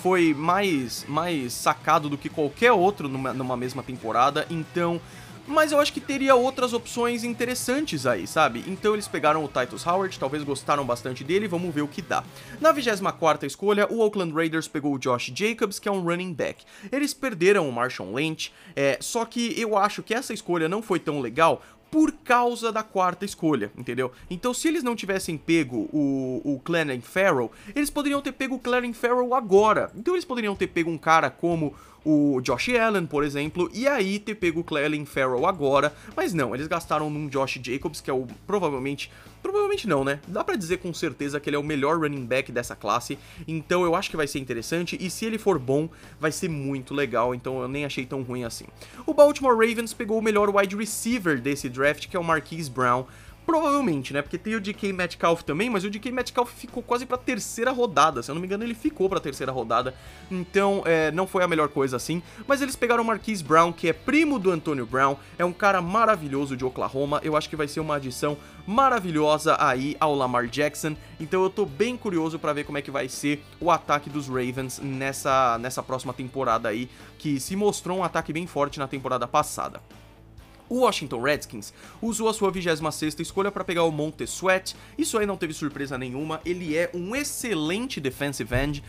foi 0.02 0.34
mais, 0.34 1.04
mais 1.08 1.52
sacado 1.52 2.08
do 2.08 2.18
que 2.18 2.28
qualquer 2.28 2.72
outro 2.72 3.08
numa, 3.08 3.32
numa 3.32 3.56
mesma 3.56 3.82
temporada, 3.82 4.46
então 4.50 5.00
Mas 5.46 5.70
eu 5.70 5.78
acho 5.78 5.92
que 5.92 6.00
teria 6.00 6.34
outras 6.34 6.72
opções 6.72 7.22
interessantes 7.22 8.06
aí, 8.06 8.26
sabe? 8.26 8.64
Então 8.66 8.94
eles 8.94 9.06
pegaram 9.06 9.44
o 9.44 9.48
Titus 9.48 9.86
Howard, 9.86 10.18
talvez 10.18 10.42
gostaram 10.42 10.84
bastante 10.84 11.22
dele, 11.22 11.46
vamos 11.46 11.72
ver 11.74 11.82
o 11.82 11.88
que 11.88 12.02
dá. 12.02 12.24
Na 12.60 12.74
24ª 12.74 13.44
escolha, 13.44 13.86
o 13.90 14.00
Oakland 14.00 14.32
Raiders 14.34 14.66
pegou 14.66 14.94
o 14.94 14.98
Josh 14.98 15.32
Jacobs, 15.34 15.78
que 15.78 15.88
é 15.88 15.92
um 15.92 16.02
running 16.02 16.32
back. 16.32 16.64
Eles 16.90 17.14
perderam 17.14 17.68
o 17.68 17.72
Marshawn 17.72 18.14
Lynch, 18.14 18.52
é, 18.74 18.98
só 19.00 19.24
que 19.24 19.58
eu 19.60 19.76
acho 19.76 20.02
que 20.02 20.14
essa 20.14 20.34
escolha 20.34 20.68
não 20.68 20.82
foi 20.82 20.98
tão 20.98 21.20
legal 21.20 21.62
por 21.90 22.12
causa 22.12 22.72
da 22.72 22.82
quarta 22.82 23.24
escolha, 23.24 23.70
entendeu? 23.76 24.10
Então, 24.28 24.52
se 24.52 24.68
eles 24.68 24.82
não 24.82 24.96
tivessem 24.96 25.38
pego 25.38 25.88
o, 25.92 26.42
o 26.44 26.60
Clelin 26.60 27.00
Farrell, 27.00 27.50
eles 27.74 27.90
poderiam 27.90 28.20
ter 28.20 28.32
pego 28.32 28.56
o 28.56 28.58
Clelin 28.58 28.92
Farrell 28.92 29.34
agora. 29.34 29.90
Então, 29.94 30.14
eles 30.14 30.24
poderiam 30.24 30.56
ter 30.56 30.66
pego 30.66 30.90
um 30.90 30.98
cara 30.98 31.30
como 31.30 31.74
o 32.08 32.40
Josh 32.40 32.68
Allen, 32.68 33.04
por 33.04 33.24
exemplo, 33.24 33.68
e 33.74 33.88
aí 33.88 34.20
ter 34.20 34.36
pego 34.36 34.60
o 34.60 34.64
Clelin 34.64 35.04
Farrell 35.04 35.44
agora, 35.44 35.92
mas 36.14 36.32
não, 36.32 36.54
eles 36.54 36.68
gastaram 36.68 37.10
num 37.10 37.26
Josh 37.26 37.58
Jacobs, 37.60 38.00
que 38.00 38.08
é 38.08 38.14
o 38.14 38.28
provavelmente, 38.46 39.10
provavelmente 39.42 39.88
não, 39.88 40.04
né? 40.04 40.20
Dá 40.28 40.44
para 40.44 40.54
dizer 40.54 40.76
com 40.76 40.94
certeza 40.94 41.40
que 41.40 41.50
ele 41.50 41.56
é 41.56 41.58
o 41.58 41.64
melhor 41.64 41.98
running 41.98 42.24
back 42.24 42.52
dessa 42.52 42.76
classe, 42.76 43.18
então 43.48 43.82
eu 43.82 43.96
acho 43.96 44.08
que 44.08 44.16
vai 44.16 44.28
ser 44.28 44.38
interessante 44.38 44.96
e 45.00 45.10
se 45.10 45.24
ele 45.24 45.36
for 45.36 45.58
bom, 45.58 45.88
vai 46.20 46.30
ser 46.30 46.48
muito 46.48 46.94
legal, 46.94 47.34
então 47.34 47.60
eu 47.60 47.66
nem 47.66 47.84
achei 47.84 48.06
tão 48.06 48.22
ruim 48.22 48.44
assim. 48.44 48.66
O 49.04 49.12
Baltimore 49.12 49.56
Ravens 49.58 49.92
pegou 49.92 50.16
o 50.16 50.22
melhor 50.22 50.48
wide 50.54 50.76
receiver 50.76 51.40
desse 51.40 51.68
draft, 51.68 52.06
que 52.06 52.16
é 52.16 52.20
o 52.20 52.24
Marquise 52.24 52.70
Brown, 52.70 53.04
Provavelmente, 53.46 54.12
né? 54.12 54.22
Porque 54.22 54.36
tem 54.36 54.56
o 54.56 54.60
DK 54.60 54.92
Metcalf 54.92 55.42
também, 55.42 55.70
mas 55.70 55.84
o 55.84 55.90
DK 55.90 56.10
Metcalf 56.10 56.50
ficou 56.52 56.82
quase 56.82 57.06
pra 57.06 57.16
terceira 57.16 57.70
rodada. 57.70 58.20
Se 58.20 58.28
eu 58.28 58.34
não 58.34 58.40
me 58.42 58.46
engano, 58.48 58.64
ele 58.64 58.74
ficou 58.74 59.08
pra 59.08 59.20
terceira 59.20 59.52
rodada. 59.52 59.94
Então, 60.28 60.82
é, 60.84 61.12
não 61.12 61.28
foi 61.28 61.44
a 61.44 61.48
melhor 61.48 61.68
coisa 61.68 61.96
assim. 61.96 62.20
Mas 62.44 62.60
eles 62.60 62.74
pegaram 62.74 63.04
o 63.04 63.06
Marquise 63.06 63.44
Brown, 63.44 63.72
que 63.72 63.88
é 63.88 63.92
primo 63.92 64.40
do 64.40 64.50
Antonio 64.50 64.84
Brown. 64.84 65.16
É 65.38 65.44
um 65.44 65.52
cara 65.52 65.80
maravilhoso 65.80 66.56
de 66.56 66.64
Oklahoma. 66.64 67.20
Eu 67.22 67.36
acho 67.36 67.48
que 67.48 67.54
vai 67.54 67.68
ser 67.68 67.78
uma 67.78 67.94
adição 67.94 68.36
maravilhosa 68.66 69.56
aí 69.60 69.96
ao 70.00 70.12
Lamar 70.12 70.48
Jackson. 70.48 70.96
Então 71.20 71.44
eu 71.44 71.48
tô 71.48 71.64
bem 71.64 71.96
curioso 71.96 72.40
para 72.40 72.52
ver 72.52 72.64
como 72.64 72.78
é 72.78 72.82
que 72.82 72.90
vai 72.90 73.08
ser 73.08 73.44
o 73.60 73.70
ataque 73.70 74.10
dos 74.10 74.26
Ravens 74.26 74.80
nessa, 74.80 75.56
nessa 75.58 75.84
próxima 75.84 76.12
temporada 76.12 76.68
aí, 76.68 76.90
que 77.16 77.38
se 77.38 77.54
mostrou 77.54 77.98
um 77.98 78.04
ataque 78.04 78.32
bem 78.32 78.46
forte 78.46 78.80
na 78.80 78.88
temporada 78.88 79.28
passada. 79.28 79.80
O 80.68 80.80
Washington 80.80 81.20
Redskins 81.20 81.72
usou 82.00 82.28
a 82.28 82.34
sua 82.34 82.50
26ª 82.50 83.20
escolha 83.20 83.50
para 83.50 83.64
pegar 83.64 83.84
o 83.84 83.90
Monte 83.90 84.24
Sweat, 84.24 84.76
isso 84.98 85.18
aí 85.18 85.26
não 85.26 85.36
teve 85.36 85.52
surpresa 85.52 85.96
nenhuma, 85.96 86.40
ele 86.44 86.76
é 86.76 86.90
um 86.92 87.14
excelente 87.14 88.00
defensive 88.00 88.54
end, 88.54 88.84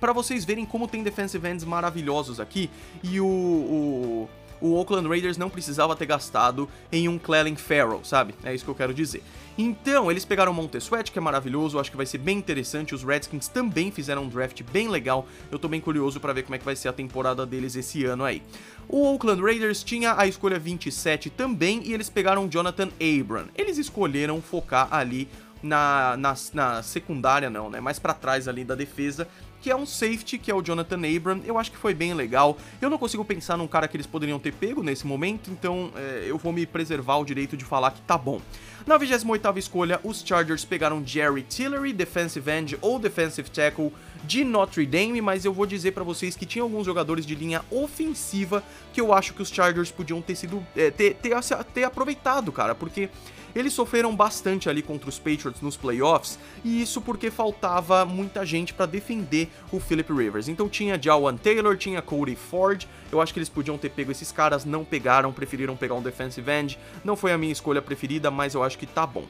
para 0.00 0.12
vocês 0.12 0.44
verem 0.44 0.64
como 0.64 0.88
tem 0.88 1.02
defensive 1.02 1.48
ends 1.48 1.64
maravilhosos 1.64 2.40
aqui, 2.40 2.70
e 3.02 3.20
o, 3.20 3.26
o 3.26 4.28
o 4.60 4.74
Oakland 4.76 5.06
Raiders 5.06 5.36
não 5.36 5.50
precisava 5.50 5.94
ter 5.94 6.06
gastado 6.06 6.68
em 6.90 7.06
um 7.06 7.18
Clelin 7.18 7.54
Farrell, 7.54 8.02
sabe? 8.02 8.34
É 8.42 8.54
isso 8.54 8.64
que 8.64 8.70
eu 8.70 8.74
quero 8.74 8.94
dizer. 8.94 9.22
Então, 9.56 10.10
eles 10.10 10.24
pegaram 10.24 10.50
o 10.50 10.54
Montesuet, 10.54 11.12
que 11.12 11.18
é 11.18 11.20
maravilhoso, 11.22 11.78
acho 11.78 11.90
que 11.90 11.96
vai 11.96 12.06
ser 12.06 12.18
bem 12.18 12.38
interessante. 12.38 12.94
Os 12.94 13.04
Redskins 13.04 13.46
também 13.46 13.90
fizeram 13.90 14.24
um 14.24 14.28
draft 14.28 14.62
bem 14.72 14.88
legal. 14.88 15.28
Eu 15.50 15.58
tô 15.58 15.68
bem 15.68 15.80
curioso 15.80 16.18
para 16.18 16.32
ver 16.32 16.42
como 16.42 16.56
é 16.56 16.58
que 16.58 16.64
vai 16.64 16.74
ser 16.74 16.88
a 16.88 16.92
temporada 16.92 17.44
deles 17.44 17.76
esse 17.76 18.04
ano 18.04 18.24
aí. 18.24 18.42
O 18.88 19.04
Oakland 19.12 19.42
Raiders 19.42 19.82
tinha 19.82 20.14
a 20.18 20.26
escolha 20.26 20.58
27 20.58 21.30
também 21.30 21.82
e 21.84 21.92
eles 21.92 22.08
pegaram 22.08 22.48
Jonathan 22.48 22.88
Abram. 23.00 23.46
Eles 23.54 23.78
escolheram 23.78 24.40
focar 24.42 24.88
ali 24.90 25.28
na, 25.62 26.16
na, 26.16 26.34
na 26.52 26.82
secundária, 26.82 27.48
não, 27.48 27.70
né? 27.70 27.80
Mais 27.80 27.98
para 27.98 28.14
trás 28.14 28.46
ali 28.46 28.64
da 28.64 28.74
defesa 28.74 29.26
que 29.64 29.70
é 29.70 29.74
um 29.74 29.86
safety, 29.86 30.36
que 30.36 30.50
é 30.50 30.54
o 30.54 30.60
Jonathan 30.60 31.00
Abram. 31.16 31.40
Eu 31.42 31.56
acho 31.56 31.72
que 31.72 31.78
foi 31.78 31.94
bem 31.94 32.12
legal. 32.12 32.58
Eu 32.82 32.90
não 32.90 32.98
consigo 32.98 33.24
pensar 33.24 33.56
num 33.56 33.66
cara 33.66 33.88
que 33.88 33.96
eles 33.96 34.06
poderiam 34.06 34.38
ter 34.38 34.52
pego 34.52 34.82
nesse 34.82 35.06
momento, 35.06 35.50
então 35.50 35.90
é, 35.96 36.24
eu 36.26 36.36
vou 36.36 36.52
me 36.52 36.66
preservar 36.66 37.16
o 37.16 37.24
direito 37.24 37.56
de 37.56 37.64
falar 37.64 37.90
que 37.92 38.02
tá 38.02 38.18
bom. 38.18 38.42
Na 38.86 38.98
28ª 38.98 39.56
escolha, 39.56 39.98
os 40.04 40.22
Chargers 40.22 40.66
pegaram 40.66 41.02
Jerry 41.02 41.40
Tillery, 41.40 41.94
defensive 41.94 42.50
end 42.50 42.76
ou 42.82 42.98
defensive 42.98 43.50
tackle 43.50 43.90
de 44.26 44.44
Notre 44.44 44.86
Dame, 44.86 45.20
mas 45.20 45.44
eu 45.44 45.52
vou 45.52 45.66
dizer 45.66 45.92
para 45.92 46.04
vocês 46.04 46.36
que 46.36 46.46
tinha 46.46 46.62
alguns 46.62 46.86
jogadores 46.86 47.26
de 47.26 47.34
linha 47.34 47.62
ofensiva 47.70 48.62
que 48.92 49.00
eu 49.00 49.12
acho 49.12 49.34
que 49.34 49.42
os 49.42 49.48
Chargers 49.48 49.90
podiam 49.90 50.20
ter 50.22 50.34
sido 50.34 50.64
é, 50.76 50.90
ter, 50.90 51.14
ter, 51.14 51.34
ter 51.72 51.84
aproveitado, 51.84 52.50
cara, 52.50 52.74
porque 52.74 53.08
eles 53.54 53.72
sofreram 53.72 54.14
bastante 54.14 54.68
ali 54.68 54.82
contra 54.82 55.08
os 55.08 55.18
Patriots 55.18 55.60
nos 55.60 55.76
playoffs, 55.76 56.38
e 56.64 56.82
isso 56.82 57.00
porque 57.00 57.30
faltava 57.30 58.04
muita 58.04 58.44
gente 58.44 58.74
para 58.74 58.86
defender 58.86 59.48
o 59.70 59.78
Philip 59.78 60.12
Rivers. 60.12 60.48
Então 60.48 60.68
tinha 60.68 61.00
Jawan 61.00 61.36
Taylor, 61.36 61.76
tinha 61.76 62.02
Cody 62.02 62.34
Ford, 62.34 62.84
eu 63.12 63.20
acho 63.20 63.32
que 63.32 63.38
eles 63.38 63.48
podiam 63.48 63.78
ter 63.78 63.90
pego 63.90 64.10
esses 64.10 64.32
caras, 64.32 64.64
não 64.64 64.84
pegaram, 64.84 65.32
preferiram 65.32 65.76
pegar 65.76 65.94
um 65.94 66.02
defensive 66.02 66.50
end. 66.50 66.78
Não 67.04 67.14
foi 67.14 67.32
a 67.32 67.38
minha 67.38 67.52
escolha 67.52 67.80
preferida, 67.80 68.30
mas 68.30 68.54
eu 68.54 68.62
acho 68.62 68.76
que 68.76 68.86
tá 68.86 69.06
bom. 69.06 69.24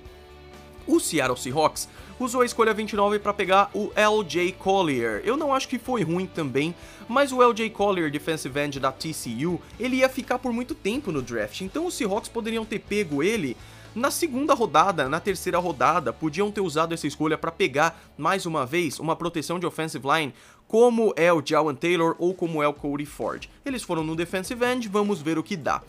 O 0.87 1.01
Seattle 1.01 1.37
Seahawks 1.37 1.89
usou 2.19 2.43
a 2.43 2.45
escolha 2.45 2.75
29 2.75 3.19
para 3.19 3.33
pegar 3.33 3.71
o 3.75 3.91
LJ 3.97 4.53
Collier. 4.53 5.23
Eu 5.25 5.37
não 5.37 5.53
acho 5.53 5.69
que 5.69 5.79
foi 5.79 6.03
ruim 6.03 6.27
também, 6.27 6.75
mas 7.09 7.33
o 7.33 7.43
LJ 7.43 7.71
Collier, 7.71 8.11
defensive 8.11 8.59
end 8.61 8.79
da 8.79 8.93
TCU, 8.93 9.61
ele 9.79 9.97
ia 9.97 10.09
ficar 10.09 10.39
por 10.39 10.53
muito 10.53 10.75
tempo 10.75 11.11
no 11.11 11.23
draft, 11.23 11.61
então 11.61 11.87
os 11.87 11.95
Seahawks 11.95 12.29
poderiam 12.29 12.65
ter 12.65 12.79
pego 12.79 13.23
ele 13.23 13.57
na 13.95 14.11
segunda 14.11 14.55
rodada, 14.55 15.09
na 15.09 15.21
terceira 15.21 15.59
rodada, 15.59 16.13
podiam 16.13 16.51
ter 16.51 16.61
usado 16.61 16.93
essa 16.93 17.07
escolha 17.07 17.39
para 17.39 17.53
pegar 17.53 18.01
mais 18.19 18.47
uma 18.47 18.67
vez 18.67 18.99
uma 18.99 19.15
proteção 19.15 19.59
de 19.59 19.67
offensive 19.67 20.07
line 20.07 20.35
como 20.67 21.13
é 21.17 21.33
o 21.33 21.43
Jawan 21.45 21.75
Taylor 21.75 22.17
ou 22.19 22.35
como 22.35 22.63
é 22.63 22.67
o 22.67 22.73
Cody 22.73 23.07
Ford. 23.07 23.49
Eles 23.65 23.83
foram 23.83 24.03
no 24.03 24.17
defensive 24.17 24.65
end, 24.65 24.89
vamos 24.89 25.21
ver 25.21 25.39
o 25.39 25.43
que 25.43 25.57
dá. 25.57 25.83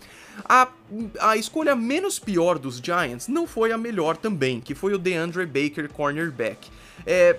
A, 0.43 0.67
a 1.21 1.37
escolha 1.37 1.75
menos 1.75 2.19
pior 2.19 2.59
dos 2.59 2.77
Giants 2.77 3.27
não 3.27 3.47
foi 3.47 3.71
a 3.71 3.77
melhor 3.77 4.17
também, 4.17 4.59
que 4.59 4.75
foi 4.75 4.93
o 4.93 4.97
DeAndre 4.97 5.45
Baker 5.45 5.89
cornerback. 5.91 6.69
É, 7.05 7.37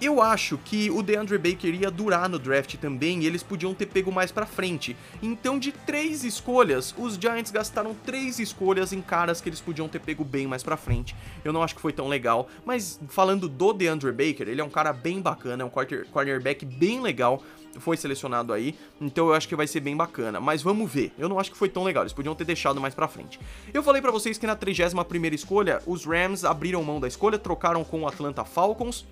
eu 0.00 0.20
acho 0.20 0.58
que 0.58 0.90
o 0.90 1.02
DeAndre 1.02 1.38
Baker 1.38 1.74
ia 1.74 1.90
durar 1.90 2.28
no 2.28 2.38
draft 2.38 2.76
também 2.76 3.22
e 3.22 3.26
eles 3.26 3.42
podiam 3.42 3.74
ter 3.74 3.86
pego 3.86 4.12
mais 4.12 4.30
pra 4.32 4.46
frente. 4.46 4.96
Então, 5.22 5.58
de 5.58 5.72
três 5.72 6.24
escolhas, 6.24 6.94
os 6.98 7.14
Giants 7.14 7.50
gastaram 7.50 7.94
três 8.04 8.38
escolhas 8.38 8.92
em 8.92 9.00
caras 9.00 9.40
que 9.40 9.48
eles 9.48 9.60
podiam 9.60 9.88
ter 9.88 10.00
pego 10.00 10.24
bem 10.24 10.46
mais 10.46 10.62
pra 10.62 10.76
frente. 10.76 11.14
Eu 11.44 11.52
não 11.52 11.62
acho 11.62 11.74
que 11.74 11.80
foi 11.80 11.92
tão 11.92 12.08
legal, 12.08 12.48
mas 12.64 13.00
falando 13.08 13.48
do 13.48 13.72
DeAndre 13.72 14.12
Baker, 14.12 14.48
ele 14.48 14.60
é 14.60 14.64
um 14.64 14.70
cara 14.70 14.92
bem 14.92 15.20
bacana, 15.20 15.62
é 15.62 15.66
um 15.66 15.70
quarter, 15.70 16.06
cornerback 16.08 16.64
bem 16.64 17.00
legal 17.00 17.42
foi 17.80 17.96
selecionado 17.96 18.52
aí, 18.52 18.74
então 19.00 19.28
eu 19.28 19.34
acho 19.34 19.48
que 19.48 19.56
vai 19.56 19.66
ser 19.66 19.80
bem 19.80 19.96
bacana, 19.96 20.40
mas 20.40 20.62
vamos 20.62 20.90
ver, 20.90 21.12
eu 21.18 21.28
não 21.28 21.38
acho 21.38 21.50
que 21.50 21.56
foi 21.56 21.68
tão 21.68 21.82
legal, 21.82 22.02
eles 22.02 22.12
podiam 22.12 22.34
ter 22.34 22.44
deixado 22.44 22.80
mais 22.80 22.94
pra 22.94 23.08
frente. 23.08 23.38
Eu 23.72 23.82
falei 23.82 24.00
para 24.00 24.10
vocês 24.10 24.38
que 24.38 24.46
na 24.46 24.56
31ª 24.56 25.32
escolha, 25.32 25.82
os 25.86 26.04
Rams 26.04 26.44
abriram 26.44 26.82
mão 26.82 27.00
da 27.00 27.08
escolha, 27.08 27.38
trocaram 27.38 27.84
com 27.84 28.02
o 28.02 28.08
Atlanta 28.08 28.44
Falcons, 28.44 29.06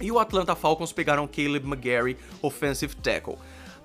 e 0.00 0.10
o 0.10 0.18
Atlanta 0.18 0.54
Falcons 0.54 0.92
pegaram 0.92 1.26
Caleb 1.26 1.66
McGarry, 1.66 2.16
offensive 2.42 2.94
tackle. 2.96 3.36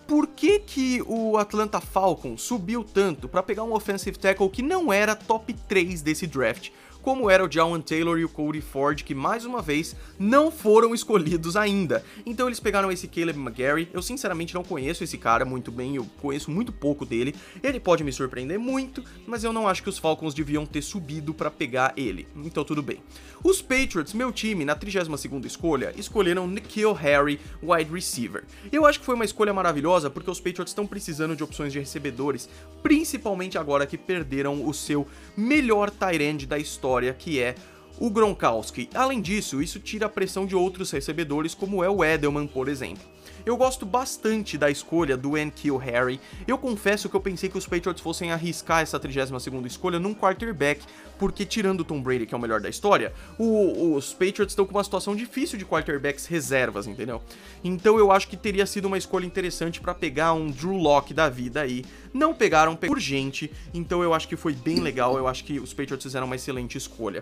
Por 0.07 0.27
que, 0.27 0.59
que 0.59 1.01
o 1.07 1.37
Atlanta 1.37 1.79
Falcons 1.79 2.41
subiu 2.41 2.83
tanto 2.83 3.29
para 3.29 3.41
pegar 3.41 3.63
um 3.63 3.73
offensive 3.73 4.17
tackle 4.17 4.49
que 4.49 4.61
não 4.61 4.91
era 4.91 5.15
top 5.15 5.53
3 5.53 6.01
desse 6.01 6.27
draft? 6.27 6.71
Como 7.03 7.29
era 7.29 7.45
o 7.45 7.51
Jawan 7.51 7.81
Taylor 7.81 8.17
e 8.17 8.23
o 8.23 8.29
Cody 8.29 8.61
Ford, 8.61 9.03
que 9.03 9.13
mais 9.13 9.43
uma 9.43 9.61
vez 9.61 9.93
não 10.17 10.49
foram 10.49 10.95
escolhidos 10.95 11.57
ainda. 11.57 12.01
Então 12.25 12.47
eles 12.47 12.61
pegaram 12.61 12.89
esse 12.89 13.09
Caleb 13.09 13.37
McGarry. 13.37 13.89
Eu 13.91 14.01
sinceramente 14.01 14.53
não 14.55 14.63
conheço 14.63 15.03
esse 15.03 15.17
cara 15.17 15.43
muito 15.43 15.69
bem, 15.69 15.97
eu 15.97 16.07
conheço 16.21 16.49
muito 16.49 16.71
pouco 16.71 17.05
dele. 17.05 17.35
Ele 17.61 17.77
pode 17.77 18.05
me 18.05 18.13
surpreender 18.13 18.57
muito, 18.57 19.03
mas 19.27 19.43
eu 19.43 19.51
não 19.51 19.67
acho 19.67 19.83
que 19.83 19.89
os 19.89 19.97
Falcons 19.97 20.33
deviam 20.33 20.65
ter 20.65 20.81
subido 20.81 21.33
para 21.33 21.51
pegar 21.51 21.93
ele. 21.97 22.25
Então 22.37 22.63
tudo 22.63 22.81
bem. 22.81 23.01
Os 23.43 23.61
Patriots, 23.61 24.13
meu 24.13 24.31
time, 24.31 24.63
na 24.63 24.73
32ª 24.73 25.45
escolha, 25.45 25.93
escolheram 25.97 26.47
Nikhil 26.47 26.93
Harry, 26.93 27.37
wide 27.61 27.91
receiver. 27.91 28.45
Eu 28.71 28.85
acho 28.85 29.01
que 29.01 29.05
foi 29.05 29.15
uma 29.15 29.25
escolha 29.25 29.53
maravilhosa 29.53 30.09
porque 30.09 30.31
os 30.31 30.39
Patriots 30.39 30.71
estão 30.71 30.87
precisando 30.87 31.35
de 31.35 31.43
opções 31.43 31.73
de 31.73 31.79
recebedores, 31.79 32.47
principalmente 32.81 33.57
agora 33.57 33.85
que 33.85 33.97
perderam 33.97 34.65
o 34.65 34.73
seu 34.73 35.05
melhor 35.35 35.89
tight 35.89 36.23
end 36.23 36.47
da 36.47 36.57
história 36.57 36.92
história, 36.93 37.13
que 37.13 37.41
é 37.41 37.55
o 37.99 38.09
Gronkowski. 38.09 38.89
Além 38.93 39.19
disso, 39.21 39.61
isso 39.61 39.79
tira 39.79 40.05
a 40.05 40.09
pressão 40.09 40.45
de 40.45 40.55
outros 40.55 40.91
recebedores, 40.91 41.55
como 41.55 41.83
é 41.83 41.89
o 41.89 42.03
Edelman, 42.03 42.45
por 42.45 42.67
exemplo. 42.67 43.03
Eu 43.45 43.57
gosto 43.57 43.85
bastante 43.85 44.57
da 44.57 44.69
escolha 44.69 45.17
do 45.17 45.31
Kill 45.53 45.77
Harry. 45.77 46.19
Eu 46.47 46.57
confesso 46.57 47.09
que 47.09 47.15
eu 47.15 47.19
pensei 47.19 47.49
que 47.49 47.57
os 47.57 47.67
Patriots 47.67 48.01
fossem 48.01 48.31
arriscar 48.31 48.81
essa 48.81 48.99
32ª 48.99 49.65
escolha 49.65 49.99
num 49.99 50.13
quarterback, 50.13 50.81
porque 51.17 51.45
tirando 51.45 51.81
o 51.81 51.83
Tom 51.83 52.01
Brady, 52.01 52.25
que 52.25 52.33
é 52.33 52.37
o 52.37 52.41
melhor 52.41 52.61
da 52.61 52.69
história, 52.69 53.13
o, 53.37 53.95
os 53.95 54.13
Patriots 54.13 54.51
estão 54.51 54.65
com 54.65 54.73
uma 54.73 54.83
situação 54.83 55.15
difícil 55.15 55.57
de 55.57 55.65
quarterbacks 55.65 56.25
reservas, 56.25 56.87
entendeu? 56.87 57.21
Então 57.63 57.97
eu 57.97 58.11
acho 58.11 58.27
que 58.27 58.37
teria 58.37 58.65
sido 58.65 58.85
uma 58.85 58.97
escolha 58.97 59.25
interessante 59.25 59.79
para 59.79 59.93
pegar 59.93 60.33
um 60.33 60.49
Drew 60.49 60.77
Lock 60.77 61.13
da 61.13 61.29
vida 61.29 61.61
aí. 61.61 61.85
Não 62.13 62.33
pegaram 62.33 62.75
por 62.75 62.99
gente, 62.99 63.51
então 63.73 64.03
eu 64.03 64.13
acho 64.13 64.27
que 64.27 64.35
foi 64.35 64.53
bem 64.53 64.79
legal, 64.79 65.17
eu 65.17 65.27
acho 65.27 65.43
que 65.43 65.59
os 65.59 65.73
Patriots 65.73 66.03
fizeram 66.03 66.25
uma 66.25 66.35
excelente 66.35 66.77
escolha. 66.77 67.21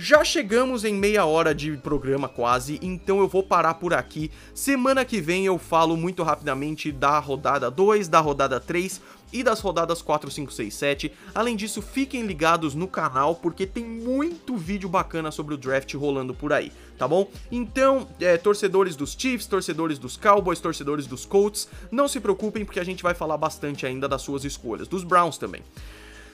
Já 0.00 0.22
chegamos 0.22 0.84
em 0.84 0.94
meia 0.94 1.24
hora 1.24 1.52
de 1.52 1.76
programa 1.76 2.28
quase, 2.28 2.78
então 2.80 3.18
eu 3.18 3.26
vou 3.26 3.42
parar 3.42 3.74
por 3.74 3.92
aqui. 3.92 4.30
Semana 4.54 5.04
que 5.04 5.20
vem 5.20 5.44
eu 5.44 5.58
falo 5.58 5.96
muito 5.96 6.22
rapidamente 6.22 6.92
da 6.92 7.18
rodada 7.18 7.68
2, 7.68 8.06
da 8.06 8.20
rodada 8.20 8.60
3 8.60 9.00
e 9.32 9.42
das 9.42 9.60
rodadas 9.60 10.02
4, 10.02 10.30
5, 10.30 10.52
6, 10.52 10.74
7. 10.74 11.12
Além 11.34 11.56
disso, 11.56 11.82
fiquem 11.82 12.26
ligados 12.26 12.74
no 12.74 12.88
canal 12.88 13.34
porque 13.34 13.66
tem 13.66 13.84
muito 13.84 14.56
vídeo 14.56 14.88
bacana 14.88 15.30
sobre 15.30 15.54
o 15.54 15.58
draft 15.58 15.92
rolando 15.94 16.34
por 16.34 16.52
aí, 16.52 16.72
tá 16.96 17.06
bom? 17.06 17.30
Então, 17.50 18.08
é, 18.20 18.36
torcedores 18.36 18.96
dos 18.96 19.16
Chiefs, 19.18 19.46
torcedores 19.46 19.98
dos 19.98 20.16
Cowboys, 20.16 20.60
torcedores 20.60 21.06
dos 21.06 21.24
Colts, 21.24 21.68
não 21.90 22.08
se 22.08 22.20
preocupem 22.20 22.64
porque 22.64 22.80
a 22.80 22.84
gente 22.84 23.02
vai 23.02 23.14
falar 23.14 23.36
bastante 23.36 23.86
ainda 23.86 24.08
das 24.08 24.22
suas 24.22 24.44
escolhas, 24.44 24.88
dos 24.88 25.04
Browns 25.04 25.38
também. 25.38 25.62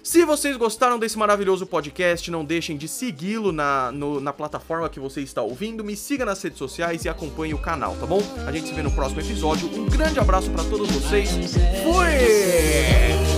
Se 0.04 0.22
vocês 0.22 0.54
gostaram 0.58 0.98
desse 0.98 1.16
maravilhoso 1.16 1.64
podcast, 1.64 2.30
não 2.30 2.44
deixem 2.44 2.76
de 2.76 2.86
segui-lo 2.86 3.50
na, 3.50 3.90
na 3.90 4.34
plataforma 4.34 4.86
que 4.90 5.00
você 5.00 5.22
está 5.22 5.40
ouvindo, 5.40 5.82
me 5.82 5.96
siga 5.96 6.26
nas 6.26 6.42
redes 6.42 6.58
sociais 6.58 7.06
e 7.06 7.08
acompanhe 7.08 7.54
o 7.54 7.58
canal, 7.58 7.96
tá 7.96 8.04
bom? 8.04 8.20
A 8.46 8.52
gente 8.52 8.68
se 8.68 8.74
vê 8.74 8.82
no 8.82 8.90
próximo 8.90 9.22
episódio. 9.22 9.66
Um 9.66 9.86
grande 9.86 10.20
abraço 10.20 10.50
para 10.50 10.62
todos 10.64 10.90
vocês. 10.90 11.30
Fui! 11.82 13.33